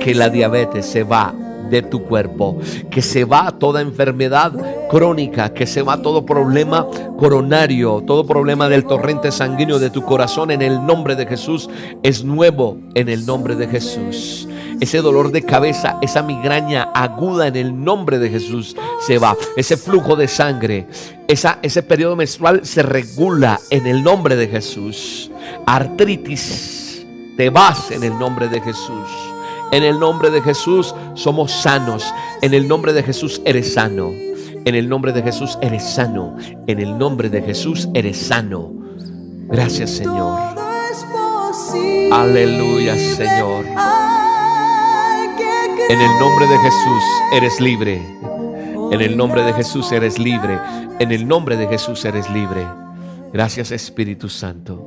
que 0.00 0.14
la 0.14 0.30
diabetes 0.30 0.86
se 0.86 1.02
va 1.02 1.34
de 1.72 1.82
tu 1.82 2.04
cuerpo, 2.04 2.58
que 2.90 3.00
se 3.00 3.24
va 3.24 3.50
toda 3.50 3.80
enfermedad 3.80 4.52
crónica, 4.90 5.54
que 5.54 5.66
se 5.66 5.80
va 5.80 6.02
todo 6.02 6.26
problema 6.26 6.86
coronario, 7.16 8.02
todo 8.06 8.26
problema 8.26 8.68
del 8.68 8.84
torrente 8.84 9.32
sanguíneo 9.32 9.78
de 9.78 9.88
tu 9.88 10.02
corazón 10.02 10.50
en 10.50 10.60
el 10.60 10.84
nombre 10.84 11.16
de 11.16 11.26
Jesús 11.26 11.70
es 12.02 12.24
nuevo 12.24 12.76
en 12.94 13.08
el 13.08 13.24
nombre 13.24 13.56
de 13.56 13.66
Jesús. 13.68 14.46
Ese 14.80 14.98
dolor 14.98 15.32
de 15.32 15.42
cabeza, 15.42 15.96
esa 16.02 16.22
migraña 16.22 16.90
aguda 16.94 17.46
en 17.46 17.56
el 17.56 17.82
nombre 17.82 18.18
de 18.18 18.28
Jesús 18.28 18.76
se 19.00 19.16
va. 19.16 19.34
Ese 19.56 19.78
flujo 19.78 20.14
de 20.14 20.28
sangre, 20.28 20.86
esa, 21.26 21.58
ese 21.62 21.82
periodo 21.82 22.16
menstrual 22.16 22.66
se 22.66 22.82
regula 22.82 23.58
en 23.70 23.86
el 23.86 24.02
nombre 24.02 24.36
de 24.36 24.48
Jesús. 24.48 25.30
Artritis, 25.66 27.06
te 27.38 27.48
vas 27.48 27.90
en 27.92 28.02
el 28.02 28.18
nombre 28.18 28.48
de 28.48 28.60
Jesús. 28.60 29.31
En 29.72 29.84
el 29.84 29.98
nombre 29.98 30.30
de 30.30 30.42
Jesús 30.42 30.94
somos 31.14 31.50
sanos. 31.50 32.04
En 32.42 32.52
el 32.52 32.68
nombre 32.68 32.92
de 32.92 33.02
Jesús 33.02 33.40
eres 33.46 33.72
sano. 33.72 34.12
En 34.64 34.74
el 34.74 34.86
nombre 34.86 35.12
de 35.12 35.22
Jesús 35.22 35.58
eres 35.62 35.82
sano. 35.82 36.36
En 36.66 36.78
el 36.78 36.98
nombre 36.98 37.30
de 37.30 37.40
Jesús 37.40 37.88
eres 37.94 38.18
sano. 38.18 38.70
Gracias 39.48 39.90
Señor. 39.90 40.38
Aleluya 42.12 42.96
Señor. 42.96 43.64
En 45.88 46.00
el 46.00 46.18
nombre 46.20 46.46
de 46.46 46.58
Jesús 46.58 47.02
eres 47.32 47.58
libre. 47.58 48.02
En 48.90 49.00
el 49.00 49.16
nombre 49.16 49.42
de 49.42 49.54
Jesús 49.54 49.90
eres 49.90 50.18
libre. 50.18 50.58
En 50.98 51.12
el 51.12 51.26
nombre 51.26 51.56
de 51.56 51.66
Jesús 51.66 52.04
eres 52.04 52.28
libre. 52.28 52.66
Gracias 53.32 53.70
Espíritu 53.72 54.28
Santo. 54.28 54.86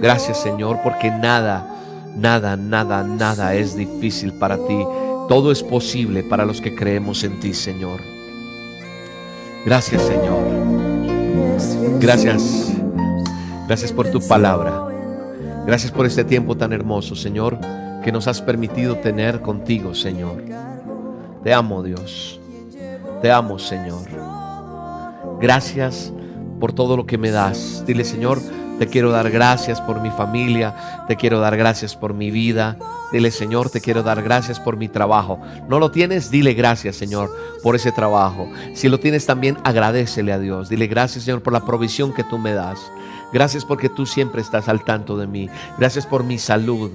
Gracias 0.00 0.40
Señor 0.40 0.80
porque 0.82 1.10
nada, 1.10 1.79
nada, 2.16 2.56
nada, 2.56 3.02
nada 3.02 3.54
es 3.54 3.76
difícil 3.76 4.32
para 4.32 4.56
ti. 4.56 4.84
Todo 5.28 5.52
es 5.52 5.62
posible 5.62 6.22
para 6.22 6.44
los 6.44 6.60
que 6.60 6.74
creemos 6.74 7.24
en 7.24 7.38
ti, 7.40 7.54
Señor. 7.54 8.00
Gracias 9.64 10.02
Señor. 10.02 10.40
Gracias. 12.00 12.72
Gracias 13.66 13.92
por 13.92 14.10
tu 14.10 14.20
palabra. 14.26 14.88
Gracias 15.66 15.92
por 15.92 16.06
este 16.06 16.24
tiempo 16.24 16.56
tan 16.56 16.72
hermoso, 16.72 17.14
Señor, 17.14 17.58
que 18.02 18.10
nos 18.10 18.26
has 18.26 18.40
permitido 18.40 18.96
tener 18.96 19.40
contigo, 19.40 19.94
Señor. 19.94 20.42
Te 21.44 21.52
amo, 21.52 21.82
Dios. 21.82 22.40
Te 23.22 23.30
amo, 23.30 23.58
Señor. 23.58 24.08
Gracias 25.40 26.12
por 26.58 26.72
todo 26.72 26.96
lo 26.96 27.06
que 27.06 27.18
me 27.18 27.30
das. 27.30 27.84
Dile, 27.86 28.04
Señor, 28.04 28.40
te 28.80 28.86
quiero 28.86 29.10
dar 29.10 29.30
gracias 29.30 29.78
por 29.78 30.00
mi 30.00 30.08
familia, 30.08 31.04
te 31.06 31.14
quiero 31.14 31.38
dar 31.38 31.54
gracias 31.54 31.94
por 31.94 32.14
mi 32.14 32.30
vida. 32.30 32.78
Dile, 33.12 33.30
Señor, 33.30 33.68
te 33.68 33.82
quiero 33.82 34.02
dar 34.02 34.22
gracias 34.22 34.58
por 34.58 34.78
mi 34.78 34.88
trabajo. 34.88 35.38
¿No 35.68 35.78
lo 35.78 35.90
tienes? 35.90 36.30
Dile 36.30 36.54
gracias, 36.54 36.96
Señor, 36.96 37.30
por 37.62 37.76
ese 37.76 37.92
trabajo. 37.92 38.50
Si 38.72 38.88
lo 38.88 38.98
tienes 38.98 39.26
también, 39.26 39.58
agradecele 39.64 40.32
a 40.32 40.38
Dios. 40.38 40.70
Dile 40.70 40.86
gracias, 40.86 41.24
Señor, 41.24 41.42
por 41.42 41.52
la 41.52 41.66
provisión 41.66 42.14
que 42.14 42.24
tú 42.24 42.38
me 42.38 42.54
das. 42.54 42.80
Gracias 43.32 43.64
porque 43.64 43.88
tú 43.88 44.06
siempre 44.06 44.40
estás 44.40 44.68
al 44.68 44.84
tanto 44.84 45.16
de 45.16 45.26
mí. 45.26 45.48
Gracias 45.78 46.06
por 46.06 46.24
mi 46.24 46.38
salud. 46.38 46.90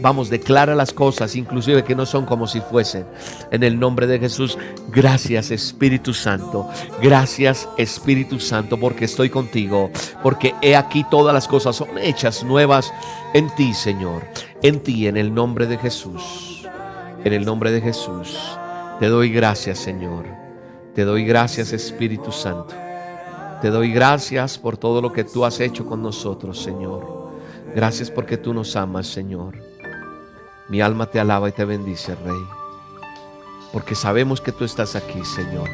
Vamos, 0.00 0.30
declara 0.30 0.74
las 0.74 0.92
cosas, 0.92 1.34
inclusive 1.34 1.82
que 1.82 1.96
no 1.96 2.06
son 2.06 2.26
como 2.26 2.46
si 2.46 2.60
fuesen. 2.60 3.04
En 3.50 3.64
el 3.64 3.78
nombre 3.78 4.06
de 4.06 4.20
Jesús, 4.20 4.56
gracias 4.88 5.50
Espíritu 5.50 6.14
Santo. 6.14 6.68
Gracias 7.02 7.68
Espíritu 7.76 8.38
Santo 8.38 8.78
porque 8.78 9.06
estoy 9.06 9.30
contigo. 9.30 9.90
Porque 10.22 10.54
he 10.62 10.76
aquí 10.76 11.04
todas 11.10 11.34
las 11.34 11.48
cosas 11.48 11.74
son 11.76 11.98
hechas 11.98 12.44
nuevas 12.44 12.92
en 13.34 13.52
ti, 13.56 13.74
Señor. 13.74 14.22
En 14.62 14.80
ti, 14.80 15.08
en 15.08 15.16
el 15.16 15.34
nombre 15.34 15.66
de 15.66 15.78
Jesús. 15.78 16.66
En 17.24 17.32
el 17.32 17.44
nombre 17.44 17.72
de 17.72 17.80
Jesús. 17.80 18.38
Te 19.00 19.08
doy 19.08 19.30
gracias, 19.30 19.78
Señor. 19.78 20.24
Te 20.94 21.04
doy 21.04 21.24
gracias, 21.24 21.72
Espíritu 21.72 22.30
Santo. 22.30 22.83
Te 23.64 23.70
doy 23.70 23.90
gracias 23.90 24.58
por 24.58 24.76
todo 24.76 25.00
lo 25.00 25.14
que 25.14 25.24
tú 25.24 25.42
has 25.46 25.58
hecho 25.58 25.86
con 25.86 26.02
nosotros, 26.02 26.62
Señor. 26.62 27.32
Gracias 27.74 28.10
porque 28.10 28.36
tú 28.36 28.52
nos 28.52 28.76
amas, 28.76 29.06
Señor. 29.06 29.54
Mi 30.68 30.82
alma 30.82 31.06
te 31.06 31.18
alaba 31.18 31.48
y 31.48 31.52
te 31.52 31.64
bendice, 31.64 32.14
Rey. 32.14 32.36
Porque 33.72 33.94
sabemos 33.94 34.42
que 34.42 34.52
tú 34.52 34.66
estás 34.66 34.96
aquí, 34.96 35.24
Señor. 35.24 35.70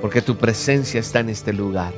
Porque 0.00 0.22
tu 0.22 0.36
presencia 0.36 1.00
está 1.00 1.18
en 1.18 1.30
este 1.30 1.52
lugar. 1.52 1.94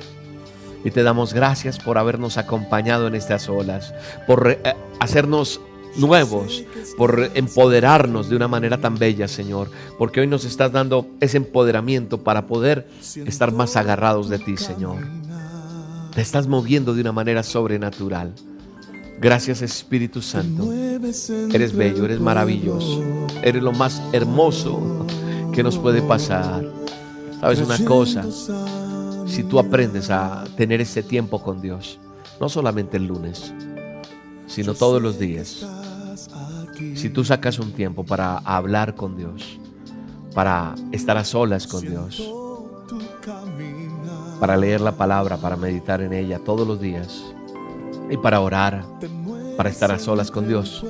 Y 0.83 0.91
te 0.91 1.03
damos 1.03 1.35
gracias 1.35 1.79
por 1.79 1.99
habernos 1.99 2.39
acompañado 2.39 3.07
en 3.07 3.15
estas 3.15 3.51
olas, 3.51 3.93
por 4.27 4.49
eh, 4.51 4.63
hacernos 4.99 5.61
nuevos, 5.97 6.65
por 6.97 7.31
empoderarnos 7.35 8.29
de 8.29 8.37
una 8.37 8.49
manera 8.49 8.81
tan 8.81 8.97
bella, 8.97 9.29
Señor, 9.29 9.71
porque 9.99 10.21
hoy 10.21 10.27
nos 10.27 10.45
estás 10.45 10.73
dando 10.73 11.07
ese 11.21 11.37
empoderamiento 11.37 12.23
para 12.23 12.47
poder 12.47 12.89
estar 13.27 13.53
más 13.53 13.77
agarrados 13.77 14.29
de 14.29 14.39
ti, 14.39 14.57
Señor. 14.57 14.99
Te 16.15 16.21
estás 16.21 16.47
moviendo 16.47 16.95
de 16.95 17.01
una 17.01 17.13
manera 17.13 17.43
sobrenatural. 17.43 18.35
Gracias 19.21 19.63
Espíritu 19.63 20.21
Santo. 20.21 20.73
Eres 20.73 21.75
bello, 21.75 22.05
eres 22.05 22.21
maravilloso. 22.21 23.03
Eres 23.43 23.63
lo 23.63 23.73
más 23.73 24.03
hermoso 24.13 25.07
que 25.53 25.63
nos 25.63 25.79
puede 25.79 26.03
pasar. 26.03 26.65
¿Sabes 27.41 27.61
una 27.61 27.79
cosa? 27.85 28.25
Si 29.27 29.45
tú 29.45 29.59
aprendes 29.59 30.11
a 30.11 30.45
tener 30.57 30.81
ese 30.81 31.03
tiempo 31.03 31.43
con 31.43 31.63
Dios, 31.63 31.99
no 32.41 32.49
solamente 32.49 32.97
el 32.97 33.07
lunes, 33.07 33.55
sino 34.47 34.75
todos 34.75 35.01
los 35.01 35.19
días. 35.19 35.65
Si 36.95 37.11
tú 37.11 37.25
sacas 37.25 37.59
un 37.59 37.73
tiempo 37.73 38.05
para 38.05 38.39
hablar 38.39 38.95
con 38.95 39.17
Dios, 39.17 39.59
para 40.35 40.75
estar 40.93 41.17
a 41.17 41.25
solas 41.25 41.67
con 41.67 41.83
Dios, 41.83 42.23
para 44.41 44.57
leer 44.57 44.81
la 44.81 44.93
palabra, 44.93 45.37
para 45.37 45.57
meditar 45.57 46.01
en 46.01 46.13
ella 46.13 46.39
todos 46.39 46.67
los 46.67 46.81
días 46.81 47.23
y 48.11 48.17
para 48.17 48.41
orar, 48.41 48.85
para 49.57 49.71
estar 49.71 49.93
a 49.93 49.99
solas 49.99 50.31
con 50.31 50.49
Dios, 50.49 50.85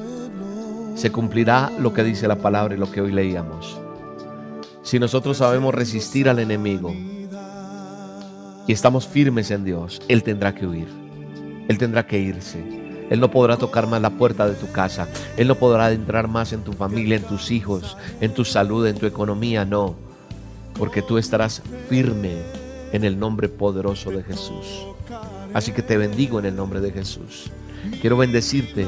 se 0.95 1.11
cumplirá 1.11 1.71
lo 1.79 1.93
que 1.93 2.05
dice 2.05 2.29
la 2.29 2.37
palabra 2.37 2.75
y 2.75 2.79
lo 2.79 2.91
que 2.91 3.01
hoy 3.01 3.13
leíamos. 3.13 3.79
Si 4.83 4.99
nosotros 4.99 5.39
sabemos 5.39 5.75
resistir 5.75 6.29
al 6.29 6.39
enemigo 6.39 6.95
y 8.67 8.73
estamos 8.73 9.07
firmes 9.07 9.51
en 9.51 9.65
Dios, 9.65 10.01
Él 10.09 10.23
tendrá 10.23 10.55
que 10.55 10.67
huir, 10.67 10.89
Él 11.69 11.79
tendrá 11.79 12.07
que 12.07 12.19
irse. 12.19 12.83
Él 13.11 13.21
no 13.21 13.31
podrá 13.31 13.57
tocar 13.57 13.87
más 13.87 14.01
la 14.01 14.11
puerta 14.11 14.49
de 14.49 14.55
tu 14.55 14.71
casa. 14.73 15.09
Él 15.37 15.49
no 15.49 15.55
podrá 15.57 15.93
entrar 15.93 16.29
más 16.29 16.53
en 16.53 16.63
tu 16.63 16.73
familia, 16.73 17.17
en 17.17 17.25
tus 17.25 17.51
hijos, 17.51 17.97
en 18.21 18.33
tu 18.35 18.45
salud, 18.45 18.87
en 18.87 18.97
tu 18.97 19.07
economía. 19.07 19.65
No, 19.65 19.97
porque 20.79 21.03
tú 21.03 21.19
estarás 21.19 21.63
firme 21.89 22.33
en 22.93 23.05
el 23.05 23.19
nombre 23.19 23.49
poderoso 23.49 24.11
de 24.11 24.23
Jesús. 24.23 24.87
Así 25.55 25.73
que 25.73 25.83
te 25.83 25.97
bendigo 25.97 26.39
en 26.39 26.47
el 26.47 26.57
nombre 26.57 26.81
de 26.81 26.93
Jesús. 26.93 27.51
Quiero 28.01 28.17
bendecirte 28.17 28.87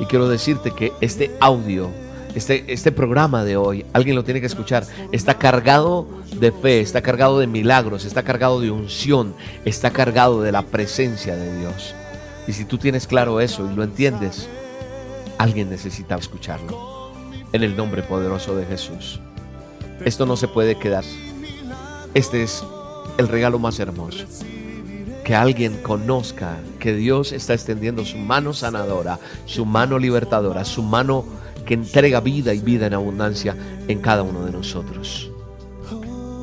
y 0.00 0.04
quiero 0.04 0.28
decirte 0.28 0.70
que 0.70 0.92
este 1.00 1.30
audio, 1.40 1.90
este, 2.34 2.72
este 2.72 2.92
programa 2.92 3.44
de 3.44 3.56
hoy, 3.56 3.84
alguien 3.92 4.16
lo 4.16 4.24
tiene 4.24 4.40
que 4.40 4.46
escuchar, 4.46 4.84
está 5.12 5.34
cargado 5.34 6.06
de 6.36 6.52
fe, 6.52 6.80
está 6.80 7.02
cargado 7.02 7.38
de 7.38 7.46
milagros, 7.46 8.04
está 8.04 8.22
cargado 8.22 8.60
de 8.60 8.70
unción, 8.70 9.34
está 9.64 9.90
cargado 9.90 10.40
de 10.42 10.52
la 10.52 10.62
presencia 10.62 11.36
de 11.36 11.58
Dios. 11.58 11.94
Y 12.48 12.54
si 12.54 12.64
tú 12.64 12.78
tienes 12.78 13.06
claro 13.06 13.40
eso 13.40 13.70
y 13.70 13.76
lo 13.76 13.84
entiendes, 13.84 14.48
alguien 15.36 15.68
necesita 15.68 16.16
escucharlo. 16.16 17.12
En 17.52 17.62
el 17.62 17.76
nombre 17.76 18.02
poderoso 18.02 18.56
de 18.56 18.64
Jesús. 18.64 19.20
Esto 20.04 20.24
no 20.24 20.34
se 20.36 20.48
puede 20.48 20.78
quedar. 20.78 21.04
Este 22.14 22.42
es 22.42 22.64
el 23.18 23.28
regalo 23.28 23.58
más 23.58 23.78
hermoso. 23.78 24.24
Que 25.24 25.34
alguien 25.34 25.82
conozca 25.82 26.56
que 26.78 26.94
Dios 26.94 27.32
está 27.32 27.52
extendiendo 27.52 28.06
su 28.06 28.16
mano 28.16 28.54
sanadora, 28.54 29.18
su 29.44 29.66
mano 29.66 29.98
libertadora, 29.98 30.64
su 30.64 30.82
mano 30.82 31.26
que 31.66 31.74
entrega 31.74 32.20
vida 32.20 32.54
y 32.54 32.60
vida 32.60 32.86
en 32.86 32.94
abundancia 32.94 33.54
en 33.88 34.00
cada 34.00 34.22
uno 34.22 34.46
de 34.46 34.52
nosotros. 34.52 35.30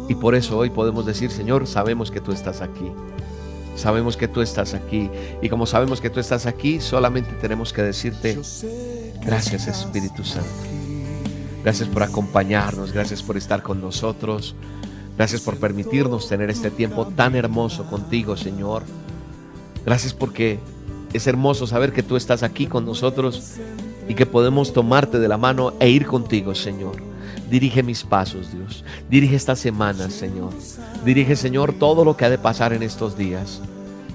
Y 0.08 0.14
por 0.14 0.36
eso 0.36 0.56
hoy 0.56 0.70
podemos 0.70 1.08
decir, 1.08 1.32
Señor, 1.32 1.66
sabemos 1.66 2.12
que 2.12 2.22
tú 2.22 2.32
estás 2.32 2.62
aquí. 2.62 2.92
Sabemos 3.76 4.18
que 4.18 4.28
tú 4.28 4.42
estás 4.42 4.74
aquí. 4.74 5.10
Y 5.42 5.50
como 5.50 5.66
sabemos 5.66 6.02
que 6.02 6.10
tú 6.10 6.20
estás 6.20 6.46
aquí, 6.46 6.80
solamente 6.80 7.32
tenemos 7.42 7.74
que 7.74 7.82
decirte, 7.82 8.40
gracias 9.26 9.68
Espíritu 9.68 10.24
Santo. 10.24 10.50
Gracias 11.64 11.90
por 11.90 12.04
acompañarnos, 12.04 12.92
gracias 12.92 13.24
por 13.24 13.38
estar 13.38 13.64
con 13.64 13.82
nosotros. 13.82 14.56
Gracias 15.18 15.42
por 15.42 15.58
permitirnos 15.58 16.28
tener 16.28 16.50
este 16.50 16.70
tiempo 16.70 17.08
tan 17.08 17.36
hermoso 17.36 17.86
contigo, 17.86 18.36
Señor. 18.36 18.84
Gracias 19.86 20.14
porque 20.14 20.60
es 21.14 21.26
hermoso 21.28 21.68
saber 21.68 21.94
que 21.94 22.04
tú 22.04 22.18
estás 22.18 22.44
aquí 22.44 22.68
con 22.68 22.86
nosotros 22.86 23.54
y 24.10 24.14
que 24.14 24.26
podemos 24.26 24.74
tomarte 24.74 25.20
de 25.20 25.28
la 25.28 25.38
mano 25.38 25.74
e 25.80 25.90
ir 25.90 26.06
contigo, 26.06 26.54
Señor. 26.54 27.15
Dirige 27.50 27.84
mis 27.84 28.04
pasos, 28.04 28.52
Dios. 28.52 28.84
Dirige 29.10 29.36
esta 29.36 29.56
semana, 29.56 30.10
Señor. 30.10 30.52
Dirige, 31.04 31.36
Señor, 31.36 31.74
todo 31.74 32.04
lo 32.04 32.18
que 32.18 32.26
ha 32.26 32.30
de 32.30 32.38
pasar 32.38 32.74
en 32.74 32.84
estos 32.84 33.18
días. 33.18 33.62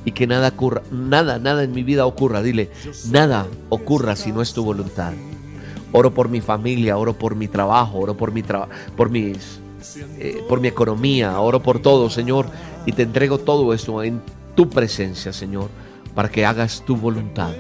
Y 0.05 0.13
que 0.13 0.27
nada 0.27 0.49
ocurra, 0.49 0.83
nada, 0.91 1.39
nada 1.39 1.63
en 1.63 1.73
mi 1.73 1.83
vida 1.83 2.07
ocurra. 2.07 2.43
Dile, 2.43 2.71
nada 3.11 3.47
ocurra 3.69 4.17
si 4.17 4.33
no 4.33 4.43
es 4.43 4.53
tu 4.53 4.65
voluntad. 4.65 5.13
Oro 5.93 6.13
por 6.13 6.29
mi 6.29 6.41
familia, 6.41 6.97
oro 6.97 7.15
por 7.15 7.35
mi 7.35 7.49
trabajo, 7.49 7.99
oro 7.99 8.17
por 8.17 8.33
mi 8.33 8.43
por 8.97 9.11
mis 9.11 9.61
eh, 10.19 10.45
por 10.49 10.61
mi 10.61 10.69
economía, 10.69 11.41
oro 11.41 11.63
por 11.63 11.81
todo, 11.81 12.11
Señor, 12.11 12.47
y 12.87 12.93
te 12.93 13.03
entrego 13.03 13.39
todo 13.39 13.73
esto 13.73 14.03
en 14.03 14.21
tu 14.55 14.69
presencia, 14.69 15.33
Señor, 15.33 15.69
para 16.15 16.31
que 16.31 16.45
hagas 16.45 16.83
tu 16.87 16.97
voluntad. 16.97 17.53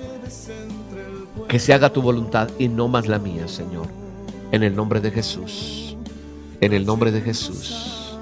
Que 1.48 1.58
se 1.58 1.72
haga 1.72 1.92
tu 1.92 2.02
voluntad 2.02 2.48
y 2.58 2.68
no 2.68 2.88
más 2.88 3.08
la 3.08 3.18
mía, 3.18 3.48
Señor. 3.48 3.99
En 4.52 4.62
el 4.62 4.74
nombre 4.74 5.00
de 5.00 5.10
Jesús. 5.10 5.96
En 6.60 6.72
el 6.72 6.84
nombre 6.84 7.12
de 7.12 7.20
Jesús. 7.20 8.16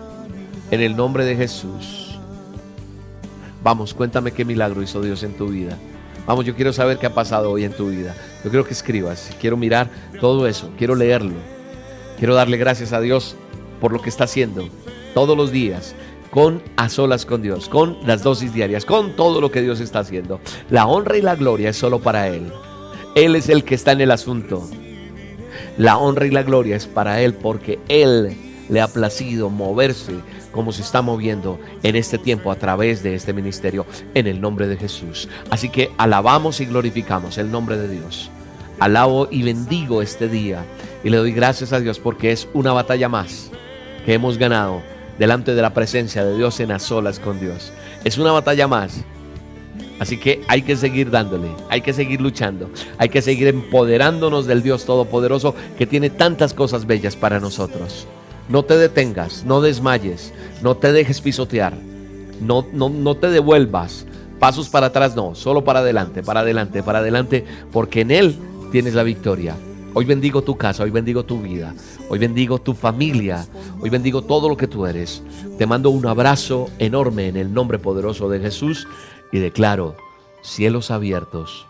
En 0.71 0.81
el 0.81 0.97
nombre 0.97 1.25
de 1.25 1.37
Jesús. 1.37 2.19
Vamos, 3.62 3.95
cuéntame 3.95 4.33
qué 4.33 4.45
milagro 4.45 4.83
hizo 4.83 5.01
Dios 5.01 5.23
en 5.23 5.35
tu 5.37 5.49
vida. 5.49 5.77
Vamos, 6.27 6.45
yo 6.45 6.55
quiero 6.55 6.73
saber 6.73 6.99
qué 6.99 7.07
ha 7.07 7.14
pasado 7.14 7.51
hoy 7.51 7.64
en 7.64 7.73
tu 7.73 7.88
vida. 7.88 8.14
Yo 8.45 8.51
quiero 8.51 8.67
que 8.67 8.75
escribas. 8.75 9.35
Quiero 9.41 9.57
mirar 9.57 9.88
todo 10.21 10.47
eso. 10.47 10.71
Quiero 10.77 10.95
leerlo. 10.95 11.37
Quiero 12.19 12.35
darle 12.35 12.59
gracias 12.59 12.93
a 12.93 13.01
Dios 13.01 13.35
por 13.81 13.93
lo 13.93 14.03
que 14.03 14.11
está 14.11 14.25
haciendo 14.25 14.69
todos 15.14 15.37
los 15.37 15.51
días 15.51 15.95
con 16.31 16.62
a 16.77 16.88
solas 16.88 17.25
con 17.25 17.41
Dios, 17.41 17.69
con 17.69 17.97
las 18.07 18.23
dosis 18.23 18.53
diarias, 18.53 18.85
con 18.85 19.17
todo 19.17 19.41
lo 19.41 19.51
que 19.51 19.62
Dios 19.62 19.81
está 19.81 20.01
haciendo. 20.01 20.41
La 20.69 20.87
honra 20.87 21.17
y 21.17 21.23
la 21.23 21.37
gloria 21.37 21.71
es 21.71 21.77
solo 21.77 22.01
para 22.01 22.29
Él. 22.29 22.53
Él 23.14 23.35
es 23.35 23.49
el 23.49 23.64
que 23.64 23.75
está 23.75 23.93
en 23.93 24.03
el 24.03 24.11
asunto. 24.11 24.69
La 25.79 25.97
honra 25.97 26.27
y 26.27 26.31
la 26.31 26.43
gloria 26.43 26.75
es 26.75 26.87
para 26.87 27.23
Él 27.23 27.35
porque 27.35 27.79
Él 27.88 28.37
le 28.69 28.81
ha 28.81 28.88
placido 28.88 29.49
moverse 29.49 30.12
como 30.51 30.73
se 30.73 30.83
está 30.83 31.03
moviendo 31.03 31.61
en 31.85 31.95
este 31.95 32.19
tiempo 32.19 32.51
a 32.51 32.57
través 32.57 33.03
de 33.05 33.14
este 33.14 33.33
ministerio 33.33 33.87
en 34.14 34.27
el 34.27 34.41
nombre 34.41 34.67
de 34.67 34.77
Jesús. 34.77 35.29
Así 35.51 35.69
que 35.69 35.93
alabamos 35.97 36.61
y 36.61 36.67
glorificamos 36.67 37.38
el 37.38 37.53
nombre 37.53 37.79
de 37.79 37.88
Dios. 37.88 38.29
Alabo 38.81 39.29
y 39.31 39.43
bendigo 39.43 40.03
este 40.03 40.29
día 40.29 40.64
y 41.05 41.11
le 41.11 41.17
doy 41.17 41.33
gracias 41.33 41.73
a 41.73 41.79
Dios 41.79 42.01
porque 42.01 42.33
es 42.33 42.49
una 42.55 42.73
batalla 42.73 43.09
más 43.09 43.51
que 44.05 44.14
hemos 44.14 44.37
ganado 44.37 44.83
delante 45.17 45.55
de 45.55 45.62
la 45.62 45.75
presencia 45.75 46.25
de 46.25 46.37
Dios 46.37 46.59
en 46.59 46.71
las 46.71 46.83
solas 46.83 47.21
con 47.21 47.38
Dios. 47.38 47.73
Es 48.03 48.19
una 48.19 48.33
batalla 48.33 48.67
más. 48.67 49.05
Así 49.98 50.16
que 50.16 50.42
hay 50.46 50.62
que 50.62 50.76
seguir 50.76 51.11
dándole, 51.11 51.48
hay 51.68 51.80
que 51.80 51.92
seguir 51.92 52.20
luchando, 52.20 52.70
hay 52.98 53.08
que 53.08 53.22
seguir 53.22 53.48
empoderándonos 53.48 54.46
del 54.46 54.62
Dios 54.62 54.84
Todopoderoso 54.84 55.54
que 55.76 55.87
tiene 55.87 56.11
tantas 56.11 56.54
cosas 56.54 56.87
bellas 56.87 57.16
para 57.16 57.40
nosotros. 57.40 58.06
No 58.48 58.64
te 58.64 58.78
detengas, 58.78 59.44
no 59.44 59.61
desmayes, 59.61 60.32
no 60.62 60.76
te 60.76 60.92
dejes 60.92 61.20
pisotear, 61.20 61.74
no, 62.40 62.64
no, 62.72 62.88
no 62.88 63.16
te 63.16 63.28
devuelvas. 63.28 64.06
Pasos 64.38 64.68
para 64.68 64.87
atrás 64.87 65.16
no, 65.16 65.34
solo 65.34 65.64
para 65.64 65.80
adelante, 65.80 66.22
para 66.22 66.40
adelante, 66.40 66.82
para 66.84 67.00
adelante, 67.00 67.44
porque 67.72 68.02
en 68.02 68.12
Él 68.12 68.37
tienes 68.70 68.94
la 68.94 69.02
victoria. 69.02 69.56
Hoy 69.94 70.04
bendigo 70.04 70.42
tu 70.42 70.56
casa, 70.56 70.84
hoy 70.84 70.90
bendigo 70.90 71.24
tu 71.24 71.40
vida, 71.40 71.74
hoy 72.08 72.20
bendigo 72.20 72.61
tu 72.61 72.74
familia, 72.74 73.46
hoy 73.80 73.90
bendigo 73.90 74.22
todo 74.22 74.48
lo 74.48 74.56
que 74.56 74.68
tú 74.68 74.87
eres. 74.87 75.24
Te 75.58 75.66
mando 75.66 75.90
un 75.90 76.06
abrazo 76.06 76.68
enorme 76.78 77.26
en 77.26 77.37
el 77.37 77.52
nombre 77.52 77.80
poderoso 77.80 78.28
de 78.28 78.38
Jesús 78.38 78.87
y 79.33 79.38
declaro 79.38 79.97
cielos 80.43 80.91
abiertos 80.91 81.67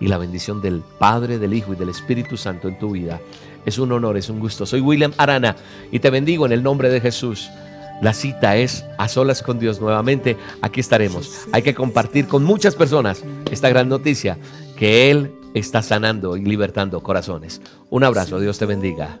y 0.00 0.08
la 0.08 0.18
bendición 0.18 0.60
del 0.60 0.82
Padre, 0.98 1.38
del 1.38 1.54
Hijo 1.54 1.72
y 1.72 1.76
del 1.76 1.88
Espíritu 1.88 2.36
Santo 2.36 2.68
en 2.68 2.78
tu 2.78 2.92
vida. 2.92 3.20
Es 3.64 3.78
un 3.78 3.92
honor, 3.92 4.16
es 4.16 4.28
un 4.28 4.40
gusto. 4.40 4.66
Soy 4.66 4.80
William 4.80 5.12
Arana 5.16 5.56
y 5.90 5.98
te 5.98 6.10
bendigo 6.10 6.46
en 6.46 6.52
el 6.52 6.62
nombre 6.62 6.90
de 6.90 7.00
Jesús. 7.00 7.48
La 8.02 8.12
cita 8.12 8.56
es 8.56 8.84
a 8.98 9.08
solas 9.08 9.42
con 9.42 9.58
Dios 9.58 9.80
nuevamente. 9.80 10.36
Aquí 10.60 10.80
estaremos. 10.80 11.46
Hay 11.52 11.62
que 11.62 11.74
compartir 11.74 12.26
con 12.26 12.44
muchas 12.44 12.74
personas 12.74 13.22
esta 13.50 13.68
gran 13.68 13.88
noticia 13.88 14.36
que 14.76 15.10
Él 15.10 15.32
está 15.54 15.82
sanando 15.82 16.36
y 16.36 16.44
libertando 16.44 17.02
corazones. 17.02 17.62
Un 17.88 18.04
abrazo, 18.04 18.40
Dios 18.40 18.58
te 18.58 18.66
bendiga. 18.66 19.20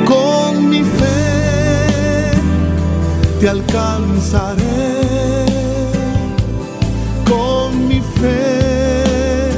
Con 0.05 0.69
mi 0.69 0.81
fe 0.81 2.31
te 3.39 3.49
alcanzaré. 3.49 4.65
Con 7.29 7.87
mi 7.87 8.01
fe 8.01 9.51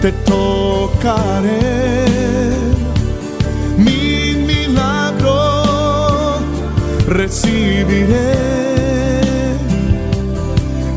te 0.00 0.10
tocaré. 0.24 1.99
Recibiré. 7.30 8.34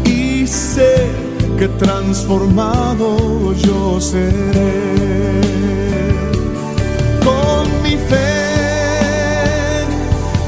Y 0.05 0.47
sé 0.47 1.07
que 1.59 1.67
transformado 1.67 3.53
yo 3.53 4.01
seré 4.01 5.41
con 7.23 7.63
mi 7.83 7.95
fe 8.09 8.31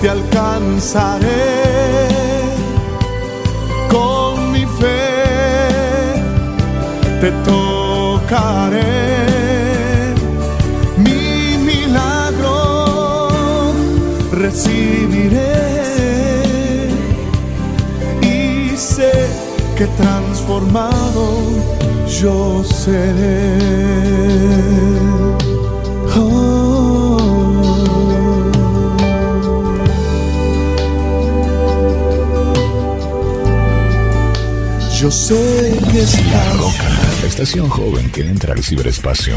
te 0.02 0.10
alcanzaré. 0.10 1.54
Con 3.90 4.52
mi 4.54 4.66
fe 4.80 6.20
te 7.22 7.30
tocaré. 7.50 8.84
Mi 10.98 11.58
milagro. 11.70 12.66
Que 19.76 19.88
transformado 19.88 21.42
yo 22.08 22.64
seré. 22.64 23.86
Yo 34.98 35.12
sé 35.12 35.78
que 35.92 36.00
La 36.00 36.04
estás 36.04 36.58
Roca, 36.58 36.90
la 37.22 37.28
estación 37.28 37.70
joven 37.70 38.10
que 38.10 38.22
entra 38.22 38.54
al 38.54 38.64
ciberespacio. 38.64 39.36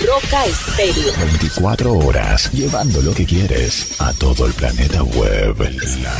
Roca 0.00 0.46
Estéreo. 0.46 1.12
24 1.32 1.92
horas, 1.92 2.50
llevando 2.52 3.00
lo 3.02 3.14
que 3.14 3.24
quieres 3.24 4.00
a 4.00 4.12
todo 4.14 4.46
el 4.46 4.52
planeta 4.54 5.02
web. 5.04 5.56
La 6.02 6.16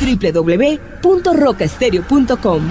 www.rocaestereo.com 0.00 2.70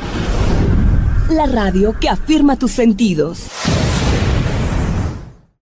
La 1.29 1.45
radio 1.45 1.95
que 1.99 2.09
afirma 2.09 2.57
tus 2.57 2.71
sentidos. 2.71 3.58